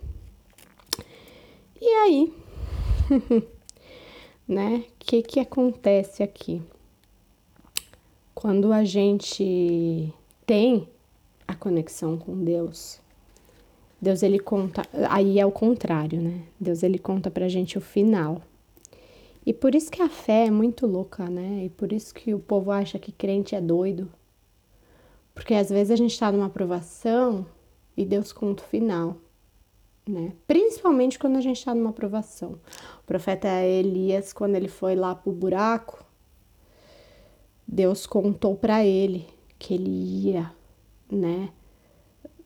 E 1.78 1.86
aí? 1.86 2.32
né? 4.48 4.84
O 4.88 4.92
que 4.98 5.22
que 5.22 5.38
acontece 5.38 6.22
aqui? 6.22 6.62
Quando 8.34 8.72
a 8.72 8.84
gente 8.84 10.12
tem 10.46 10.88
a 11.46 11.54
conexão 11.54 12.16
com 12.16 12.42
Deus, 12.42 13.00
Deus 14.00 14.22
ele 14.22 14.38
conta, 14.38 14.82
aí 15.10 15.38
é 15.38 15.44
o 15.44 15.52
contrário, 15.52 16.22
né? 16.22 16.42
Deus 16.58 16.82
ele 16.82 16.98
conta 16.98 17.30
pra 17.30 17.48
gente 17.48 17.76
o 17.76 17.80
final. 17.80 18.40
E 19.48 19.54
por 19.54 19.74
isso 19.74 19.90
que 19.90 20.02
a 20.02 20.10
fé 20.10 20.44
é 20.44 20.50
muito 20.50 20.86
louca, 20.86 21.24
né? 21.30 21.64
E 21.64 21.70
por 21.70 21.90
isso 21.90 22.12
que 22.12 22.34
o 22.34 22.38
povo 22.38 22.70
acha 22.70 22.98
que 22.98 23.10
crente 23.10 23.54
é 23.54 23.60
doido. 23.62 24.12
Porque 25.34 25.54
às 25.54 25.70
vezes 25.70 25.90
a 25.90 25.96
gente 25.96 26.18
tá 26.18 26.30
numa 26.30 26.44
aprovação 26.44 27.46
e 27.96 28.04
Deus 28.04 28.30
conta 28.30 28.62
o 28.62 28.66
final, 28.66 29.16
né? 30.06 30.34
Principalmente 30.46 31.18
quando 31.18 31.36
a 31.36 31.40
gente 31.40 31.64
tá 31.64 31.74
numa 31.74 31.88
aprovação. 31.88 32.60
O 33.00 33.06
profeta 33.06 33.48
Elias, 33.62 34.34
quando 34.34 34.54
ele 34.54 34.68
foi 34.68 34.94
lá 34.94 35.14
pro 35.14 35.32
buraco, 35.32 36.04
Deus 37.66 38.06
contou 38.06 38.54
para 38.54 38.84
ele 38.84 39.24
que 39.58 39.72
ele 39.72 40.26
ia, 40.26 40.52
né, 41.10 41.48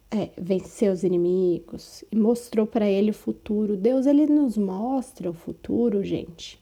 é, 0.08 0.30
vencer 0.40 0.92
os 0.92 1.02
inimigos 1.02 2.04
e 2.12 2.14
mostrou 2.14 2.64
para 2.64 2.88
ele 2.88 3.10
o 3.10 3.14
futuro. 3.14 3.76
Deus 3.76 4.06
ele 4.06 4.24
nos 4.26 4.56
mostra 4.56 5.28
o 5.28 5.34
futuro, 5.34 6.04
gente, 6.04 6.61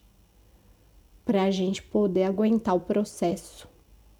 para 1.31 1.45
a 1.45 1.51
gente 1.53 1.81
poder 1.81 2.25
aguentar 2.25 2.75
o 2.75 2.81
processo, 2.81 3.69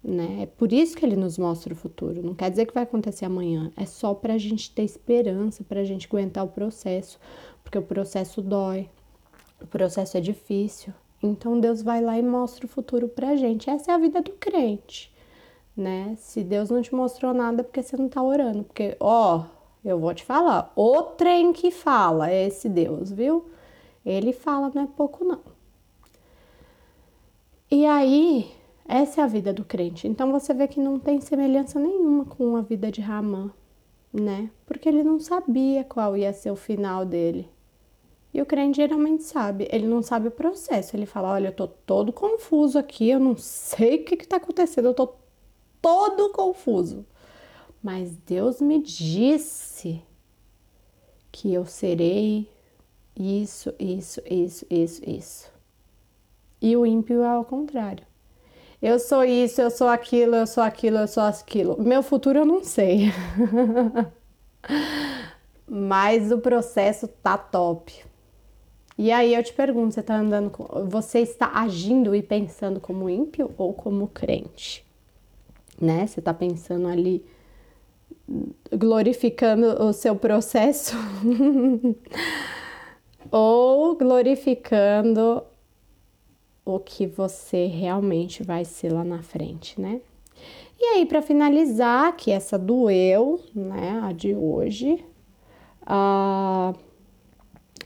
né? 0.01 0.43
É 0.43 0.45
por 0.45 0.71
isso 0.71 0.95
que 0.95 1.05
ele 1.05 1.17
nos 1.17 1.37
mostra 1.37 1.73
o 1.73 1.75
futuro. 1.75 2.23
Não 2.23 2.33
quer 2.33 2.49
dizer 2.49 2.65
que 2.65 2.73
vai 2.73 2.83
acontecer 2.83 3.25
amanhã. 3.25 3.69
É 3.75 3.85
só 3.85 4.13
para 4.13 4.35
a 4.35 4.37
gente 4.37 4.71
ter 4.71 4.83
esperança, 4.83 5.61
para 5.61 5.81
a 5.81 5.83
gente 5.83 6.07
aguentar 6.07 6.45
o 6.45 6.47
processo, 6.47 7.19
porque 7.65 7.77
o 7.77 7.81
processo 7.81 8.41
dói, 8.41 8.89
o 9.61 9.67
processo 9.67 10.15
é 10.15 10.21
difícil, 10.21 10.93
então 11.21 11.59
Deus 11.59 11.81
vai 11.81 11.99
lá 11.99 12.17
e 12.17 12.23
mostra 12.23 12.65
o 12.65 12.69
futuro 12.69 13.09
pra 13.09 13.35
gente. 13.35 13.69
Essa 13.69 13.91
é 13.91 13.95
a 13.95 13.97
vida 13.97 14.21
do 14.21 14.31
crente, 14.31 15.13
né? 15.75 16.15
Se 16.17 16.45
Deus 16.45 16.69
não 16.69 16.81
te 16.81 16.95
mostrou 16.95 17.33
nada, 17.33 17.61
porque 17.61 17.83
você 17.83 17.97
não 17.97 18.07
tá 18.07 18.23
orando. 18.23 18.63
Porque, 18.63 18.95
ó, 19.01 19.43
eu 19.83 19.99
vou 19.99 20.13
te 20.13 20.23
falar, 20.23 20.71
o 20.77 21.03
trem 21.03 21.51
que 21.51 21.71
fala 21.71 22.31
é 22.31 22.47
esse 22.47 22.69
Deus, 22.69 23.11
viu? 23.11 23.49
Ele 24.05 24.31
fala, 24.31 24.71
não 24.73 24.83
é 24.83 24.87
pouco 24.87 25.25
não. 25.25 25.50
E 27.73 27.85
aí, 27.85 28.51
essa 28.85 29.21
é 29.21 29.23
a 29.23 29.27
vida 29.27 29.53
do 29.53 29.63
crente. 29.63 30.05
Então 30.05 30.29
você 30.29 30.53
vê 30.53 30.67
que 30.67 30.77
não 30.77 30.99
tem 30.99 31.21
semelhança 31.21 31.79
nenhuma 31.79 32.25
com 32.25 32.57
a 32.57 32.61
vida 32.61 32.91
de 32.91 32.99
Ramã, 32.99 33.49
né? 34.11 34.51
Porque 34.65 34.89
ele 34.89 35.03
não 35.03 35.17
sabia 35.21 35.85
qual 35.85 36.17
ia 36.17 36.33
ser 36.33 36.51
o 36.51 36.55
final 36.57 37.05
dele. 37.05 37.49
E 38.33 38.41
o 38.41 38.45
crente 38.45 38.75
geralmente 38.75 39.23
sabe, 39.23 39.69
ele 39.71 39.87
não 39.87 40.01
sabe 40.03 40.27
o 40.27 40.31
processo. 40.31 40.97
Ele 40.97 41.05
fala: 41.05 41.31
Olha, 41.31 41.47
eu 41.47 41.55
tô 41.55 41.65
todo 41.65 42.11
confuso 42.11 42.77
aqui, 42.77 43.09
eu 43.09 43.21
não 43.21 43.37
sei 43.37 44.01
o 44.01 44.05
que, 44.05 44.17
que 44.17 44.27
tá 44.27 44.35
acontecendo, 44.35 44.87
eu 44.87 44.93
tô 44.93 45.13
todo 45.81 46.29
confuso. 46.31 47.05
Mas 47.81 48.17
Deus 48.17 48.59
me 48.61 48.79
disse 48.81 50.01
que 51.31 51.53
eu 51.53 51.65
serei 51.65 52.49
isso, 53.15 53.73
isso, 53.79 54.21
isso, 54.29 54.65
isso, 54.69 55.09
isso. 55.09 55.60
E 56.61 56.77
o 56.77 56.85
ímpio 56.85 57.23
é 57.23 57.27
ao 57.27 57.43
contrário. 57.43 58.05
Eu 58.81 58.99
sou 58.99 59.23
isso, 59.23 59.61
eu 59.61 59.69
sou 59.69 59.87
aquilo, 59.87 60.35
eu 60.35 60.47
sou 60.47 60.63
aquilo, 60.63 60.97
eu 60.97 61.07
sou 61.07 61.23
aquilo. 61.23 61.81
Meu 61.81 62.01
futuro 62.01 62.39
eu 62.39 62.45
não 62.45 62.63
sei. 62.63 63.11
Mas 65.67 66.31
o 66.31 66.39
processo 66.39 67.07
tá 67.07 67.37
top. 67.37 68.03
E 68.97 69.11
aí 69.11 69.33
eu 69.33 69.43
te 69.43 69.53
pergunto, 69.53 69.93
você 69.93 70.03
tá 70.03 70.15
andando 70.15 70.49
com, 70.49 70.65
você 70.87 71.19
está 71.19 71.51
agindo 71.55 72.13
e 72.13 72.21
pensando 72.21 72.79
como 72.79 73.09
ímpio 73.09 73.51
ou 73.57 73.73
como 73.73 74.07
crente? 74.07 74.85
Né? 75.79 76.05
Você 76.05 76.21
tá 76.21 76.33
pensando 76.33 76.87
ali 76.87 77.25
glorificando 78.71 79.83
o 79.83 79.93
seu 79.93 80.15
processo 80.15 80.95
ou 83.31 83.95
glorificando 83.95 85.43
o 86.65 86.79
que 86.79 87.07
você 87.07 87.65
realmente 87.65 88.43
vai 88.43 88.63
ser 88.65 88.91
lá 88.91 89.03
na 89.03 89.21
frente, 89.21 89.79
né? 89.79 90.01
E 90.79 90.83
aí, 90.83 91.05
para 91.05 91.21
finalizar, 91.21 92.15
que 92.15 92.31
essa 92.31 92.57
doeu, 92.57 93.39
né, 93.53 94.01
a 94.03 94.11
de 94.11 94.33
hoje, 94.33 95.03
uh, 95.83 96.75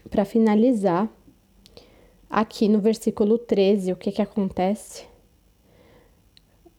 para 0.09 0.23
finalizar, 0.23 1.09
aqui 2.29 2.69
no 2.69 2.79
versículo 2.79 3.38
13, 3.38 3.91
o 3.91 3.95
que 3.95 4.11
que 4.11 4.21
acontece? 4.21 5.05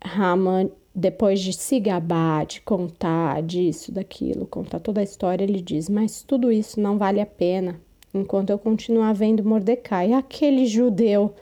Raman, 0.03 0.71
depois 0.95 1.41
de 1.41 1.53
se 1.53 1.79
gabar, 1.79 2.47
de 2.47 2.63
contar 2.63 3.43
disso, 3.43 3.93
daquilo, 3.93 4.47
contar 4.47 4.81
toda 4.81 5.01
a 5.01 5.05
história, 5.05 5.45
ele 5.45 5.61
diz: 5.61 5.89
Mas 5.89 6.23
tudo 6.23 6.51
isso 6.51 6.81
não 6.81 6.97
vale 6.97 7.21
a 7.21 7.27
pena 7.27 7.79
enquanto 8.15 8.51
eu 8.51 8.59
continuar 8.59 9.13
vendo 9.13 9.45
Mordecai, 9.45 10.13
aquele 10.13 10.67
judeu 10.67 11.35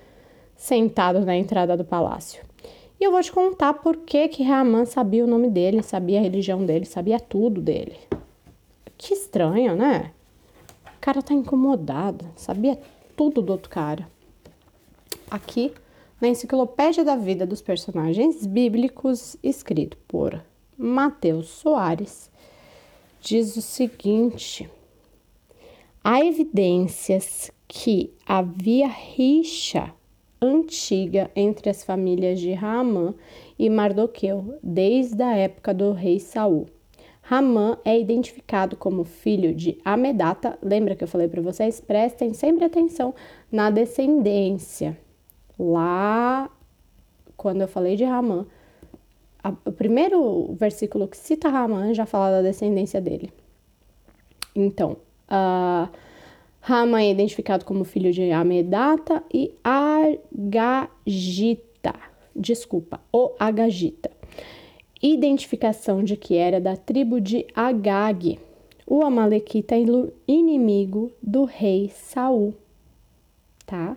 sentado 0.65 1.21
na 1.21 1.37
entrada 1.37 1.77
do 1.77 1.85
palácio. 1.85 2.43
E 2.99 3.05
eu 3.05 3.11
vou 3.11 3.21
te 3.21 3.31
contar 3.31 3.75
por 3.75 3.99
que 3.99 4.29
que 4.29 4.43
Raman 4.43 4.87
sabia 4.87 5.23
o 5.23 5.27
nome 5.27 5.51
dele, 5.51 5.83
sabia 5.83 6.19
a 6.19 6.23
religião 6.23 6.65
dele, 6.65 6.87
sabia 6.87 7.21
tudo 7.21 7.61
dele. 7.61 7.99
Que 8.97 9.13
estranho, 9.13 9.77
né? 9.77 10.11
cara 11.03 11.21
tá 11.21 11.35
incomodado, 11.35 12.25
sabia 12.35 12.81
tudo 13.15 13.43
do 13.43 13.53
outro 13.53 13.69
cara. 13.69 14.09
Aqui, 15.31 15.71
na 16.19 16.29
Enciclopédia 16.29 17.05
da 17.05 17.15
Vida 17.15 17.45
dos 17.45 17.61
Personagens 17.61 18.47
Bíblicos, 18.47 19.37
escrito 19.43 19.99
por 20.09 20.43
Mateus 20.79 21.49
Soares, 21.49 22.31
diz 23.21 23.55
o 23.55 23.61
seguinte: 23.61 24.67
há 26.03 26.25
evidências 26.25 27.51
que 27.69 28.15
havia 28.27 28.89
rixa 28.89 29.93
antiga 30.41 31.31
entre 31.35 31.71
as 31.71 31.83
famílias 31.83 32.41
de 32.41 32.53
Ramã 32.53 33.15
e 33.59 33.69
Mardoqueu, 33.71 34.59
desde 34.63 35.23
a 35.23 35.37
época 35.37 35.73
do 35.73 35.93
rei 35.93 36.21
Saul. 36.21 36.67
Ramã 37.23 37.79
é 37.85 37.99
identificado 37.99 38.77
como 38.77 39.03
filho 39.03 39.55
de 39.55 39.79
Amedata. 39.83 40.59
Lembra 40.63 40.95
que 40.95 41.03
eu 41.03 41.09
falei 41.09 41.27
para 41.27 41.41
vocês? 41.41 41.81
Prestem 41.81 42.35
sempre 42.35 42.65
atenção 42.65 43.15
na 43.51 43.71
descendência. 43.71 44.99
Lá, 45.59 46.51
quando 47.37 47.63
eu 47.63 47.69
falei 47.69 47.97
de 47.97 48.05
Ramã, 48.05 48.47
o 49.65 49.73
primeiro 49.73 50.55
versículo 50.55 51.09
que 51.09 51.17
cita 51.17 51.49
Ramã 51.49 51.95
já 51.95 52.05
fala 52.05 52.31
da 52.31 52.43
descendência 52.43 53.01
dele. 53.01 53.31
Então, 54.55 54.99
uh, 55.29 55.89
Rama 56.67 57.03
é 57.03 57.11
identificado 57.11 57.63
como 57.63 57.85
filho 57.85 58.11
de 58.11 58.31
Amedata 58.31 59.23
e 59.31 59.53
Agagita. 59.63 61.13
Desculpa, 62.35 63.03
o 63.13 63.33
Agagita. 63.39 64.11
Identificação 65.03 66.03
de 66.03 66.17
que 66.17 66.37
era 66.37 66.59
da 66.59 66.75
tribo 66.75 67.21
de 67.21 67.47
Agag. 67.55 68.41
O 68.87 69.03
Amalequita 69.03 69.75
é 69.75 69.85
inimigo 70.27 71.13
do 71.23 71.45
rei 71.45 71.91
Saul, 71.95 72.55
tá? 73.67 73.95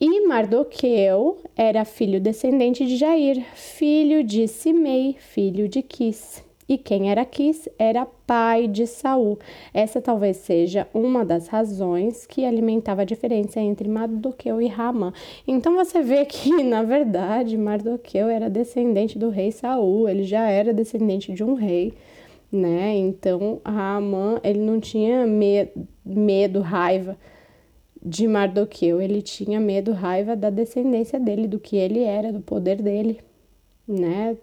E 0.00 0.26
Mardoqueu 0.26 1.40
era 1.54 1.84
filho 1.84 2.22
descendente 2.22 2.86
de 2.86 2.96
Jair, 2.96 3.44
filho 3.54 4.24
de 4.24 4.48
Simei, 4.48 5.14
filho 5.18 5.68
de 5.68 5.82
Quis. 5.82 6.42
E 6.70 6.78
quem 6.78 7.10
era 7.10 7.24
Quis 7.24 7.68
era 7.76 8.06
pai 8.06 8.68
de 8.68 8.86
Saul. 8.86 9.40
Essa 9.74 10.00
talvez 10.00 10.36
seja 10.36 10.86
uma 10.94 11.24
das 11.24 11.48
razões 11.48 12.24
que 12.28 12.44
alimentava 12.44 13.02
a 13.02 13.04
diferença 13.04 13.58
entre 13.58 13.88
Mardoqueu 13.88 14.62
e 14.62 14.68
Ramã. 14.68 15.12
Então 15.48 15.74
você 15.74 16.00
vê 16.00 16.24
que, 16.24 16.50
na 16.62 16.84
verdade, 16.84 17.58
Mardoqueu 17.58 18.28
era 18.28 18.48
descendente 18.48 19.18
do 19.18 19.30
rei 19.30 19.50
Saul, 19.50 20.08
ele 20.08 20.22
já 20.22 20.48
era 20.48 20.72
descendente 20.72 21.32
de 21.32 21.42
um 21.42 21.54
rei, 21.54 21.92
né? 22.52 22.96
Então, 22.96 23.60
Ramã, 23.66 24.38
ele 24.44 24.60
não 24.60 24.78
tinha 24.78 25.26
medo, 25.26 25.88
medo 26.04 26.60
raiva 26.60 27.18
de 28.00 28.28
Mardoqueu, 28.28 29.00
ele 29.00 29.22
tinha 29.22 29.58
medo, 29.58 29.90
raiva 29.90 30.36
da 30.36 30.50
descendência 30.50 31.18
dele, 31.18 31.48
do 31.48 31.58
que 31.58 31.74
ele 31.74 32.04
era, 32.04 32.32
do 32.32 32.40
poder 32.40 32.80
dele, 32.80 33.18
né? 33.88 34.36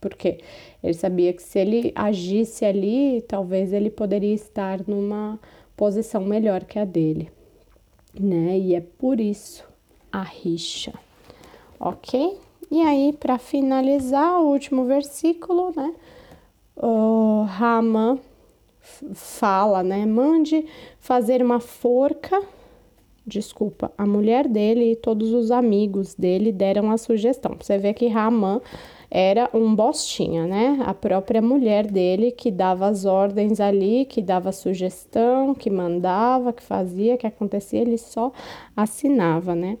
Porque 0.00 0.38
ele 0.82 0.94
sabia 0.94 1.32
que 1.32 1.42
se 1.42 1.58
ele 1.58 1.92
agisse 1.94 2.64
ali, 2.64 3.22
talvez 3.22 3.72
ele 3.72 3.90
poderia 3.90 4.34
estar 4.34 4.80
numa 4.86 5.38
posição 5.76 6.24
melhor 6.24 6.64
que 6.64 6.78
a 6.78 6.84
dele, 6.84 7.30
né? 8.18 8.58
E 8.58 8.74
é 8.74 8.80
por 8.80 9.20
isso 9.20 9.64
a 10.10 10.22
rixa, 10.22 10.92
ok? 11.78 12.38
E 12.70 12.82
aí, 12.82 13.12
para 13.12 13.38
finalizar, 13.38 14.40
o 14.40 14.48
último 14.48 14.84
versículo, 14.84 15.72
né? 15.76 15.94
O 16.76 17.42
Rama 17.42 18.18
fala, 19.12 19.82
né? 19.82 20.06
Mande 20.06 20.64
fazer 20.98 21.42
uma 21.42 21.60
forca 21.60 22.40
desculpa, 23.26 23.92
a 23.96 24.06
mulher 24.06 24.48
dele 24.48 24.92
e 24.92 24.96
todos 24.96 25.32
os 25.32 25.50
amigos 25.50 26.14
dele 26.14 26.52
deram 26.52 26.90
a 26.90 26.98
sugestão. 26.98 27.56
Você 27.58 27.78
vê 27.78 27.94
que 27.94 28.08
Ramã 28.08 28.60
era 29.10 29.50
um 29.52 29.74
bostinha, 29.74 30.46
né? 30.46 30.78
A 30.86 30.94
própria 30.94 31.42
mulher 31.42 31.86
dele 31.86 32.30
que 32.30 32.50
dava 32.50 32.86
as 32.86 33.04
ordens 33.04 33.58
ali, 33.58 34.04
que 34.04 34.22
dava 34.22 34.52
sugestão, 34.52 35.54
que 35.54 35.68
mandava, 35.68 36.52
que 36.52 36.62
fazia, 36.62 37.16
que 37.16 37.26
acontecia, 37.26 37.80
ele 37.80 37.98
só 37.98 38.32
assinava, 38.76 39.54
né? 39.54 39.78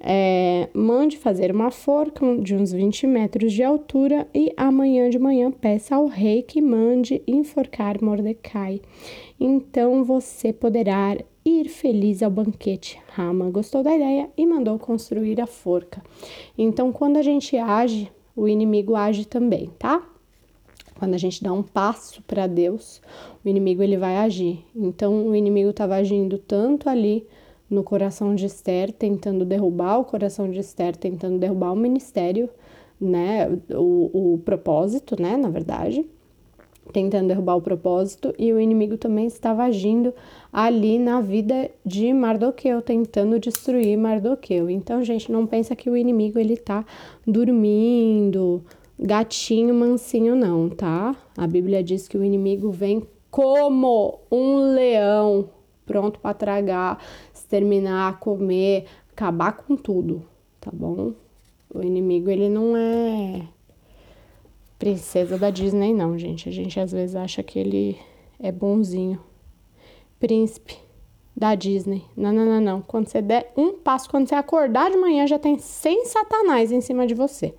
É, 0.00 0.68
mande 0.72 1.18
fazer 1.18 1.50
uma 1.50 1.72
forca 1.72 2.24
de 2.36 2.54
uns 2.54 2.70
20 2.70 3.04
metros 3.08 3.52
de 3.52 3.64
altura 3.64 4.28
e 4.32 4.52
amanhã 4.56 5.10
de 5.10 5.18
manhã 5.18 5.50
peça 5.50 5.96
ao 5.96 6.06
rei 6.06 6.42
que 6.42 6.62
mande 6.62 7.20
enforcar 7.26 8.00
Mordecai. 8.00 8.80
Então 9.40 10.04
você 10.04 10.52
poderá 10.52 11.16
ir 11.44 11.68
feliz 11.68 12.22
ao 12.22 12.30
banquete. 12.30 13.00
Rama 13.08 13.50
gostou 13.50 13.82
da 13.82 13.94
ideia 13.94 14.30
e 14.36 14.46
mandou 14.46 14.78
construir 14.78 15.40
a 15.40 15.46
forca. 15.46 16.02
Então, 16.56 16.92
quando 16.92 17.16
a 17.16 17.22
gente 17.22 17.56
age, 17.56 18.10
o 18.38 18.48
inimigo 18.48 18.94
age 18.94 19.26
também, 19.26 19.70
tá? 19.78 20.02
Quando 20.98 21.14
a 21.14 21.18
gente 21.18 21.42
dá 21.42 21.52
um 21.52 21.62
passo 21.62 22.22
para 22.22 22.46
Deus, 22.46 23.00
o 23.44 23.48
inimigo 23.48 23.82
ele 23.82 23.96
vai 23.96 24.16
agir. 24.16 24.64
Então, 24.74 25.28
o 25.28 25.34
inimigo 25.34 25.70
estava 25.70 25.96
agindo 25.96 26.38
tanto 26.38 26.88
ali 26.88 27.26
no 27.70 27.82
coração 27.82 28.34
de 28.34 28.46
Esther, 28.46 28.92
tentando 28.92 29.44
derrubar 29.44 29.98
o 29.98 30.04
coração 30.04 30.50
de 30.50 30.58
Esther, 30.58 30.96
tentando 30.96 31.38
derrubar 31.38 31.72
o 31.72 31.76
ministério, 31.76 32.48
né? 33.00 33.48
O, 33.70 34.34
o 34.34 34.38
propósito, 34.38 35.20
né? 35.20 35.36
Na 35.36 35.48
verdade 35.48 36.04
tentando 36.92 37.28
derrubar 37.28 37.56
o 37.56 37.62
propósito, 37.62 38.34
e 38.38 38.52
o 38.52 38.60
inimigo 38.60 38.96
também 38.96 39.26
estava 39.26 39.64
agindo 39.64 40.14
ali 40.52 40.98
na 40.98 41.20
vida 41.20 41.70
de 41.84 42.12
Mardoqueu, 42.12 42.82
tentando 42.82 43.38
destruir 43.38 43.96
Mardoqueu. 43.96 44.68
Então, 44.70 45.02
gente, 45.02 45.30
não 45.30 45.46
pensa 45.46 45.76
que 45.76 45.90
o 45.90 45.96
inimigo 45.96 46.38
ele 46.38 46.56
tá 46.56 46.84
dormindo, 47.26 48.62
gatinho 48.98 49.74
mansinho 49.74 50.34
não, 50.34 50.68
tá? 50.68 51.14
A 51.36 51.46
Bíblia 51.46 51.82
diz 51.82 52.08
que 52.08 52.18
o 52.18 52.24
inimigo 52.24 52.70
vem 52.70 53.06
como 53.30 54.20
um 54.30 54.74
leão, 54.74 55.50
pronto 55.84 56.18
para 56.18 56.34
tragar, 56.34 57.02
exterminar, 57.32 58.18
comer, 58.18 58.86
acabar 59.12 59.52
com 59.52 59.76
tudo, 59.76 60.22
tá 60.60 60.70
bom? 60.72 61.12
O 61.72 61.82
inimigo 61.82 62.30
ele 62.30 62.48
não 62.48 62.76
é 62.76 63.42
princesa 64.78 65.36
da 65.36 65.50
Disney, 65.50 65.92
não, 65.92 66.16
gente. 66.18 66.48
A 66.48 66.52
gente 66.52 66.78
às 66.78 66.92
vezes 66.92 67.16
acha 67.16 67.42
que 67.42 67.58
ele 67.58 67.98
é 68.38 68.52
bonzinho. 68.52 69.20
Príncipe 70.20 70.76
da 71.36 71.54
Disney. 71.54 72.04
Não, 72.16 72.32
não, 72.32 72.44
não, 72.44 72.60
não. 72.60 72.82
Quando 72.82 73.08
você 73.08 73.22
der 73.22 73.52
um 73.56 73.74
passo, 73.74 74.08
quando 74.08 74.28
você 74.28 74.34
acordar 74.34 74.90
de 74.90 74.96
manhã, 74.96 75.26
já 75.26 75.38
tem 75.38 75.58
100 75.58 76.06
satanás 76.06 76.72
em 76.72 76.80
cima 76.80 77.06
de 77.06 77.14
você. 77.14 77.54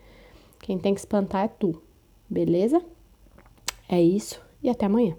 Quem 0.59 0.77
tem 0.77 0.93
que 0.93 0.99
espantar 0.99 1.45
é 1.45 1.47
tu. 1.47 1.81
Beleza? 2.29 2.81
É 3.87 4.01
isso 4.01 4.41
e 4.61 4.69
até 4.69 4.85
amanhã. 4.85 5.15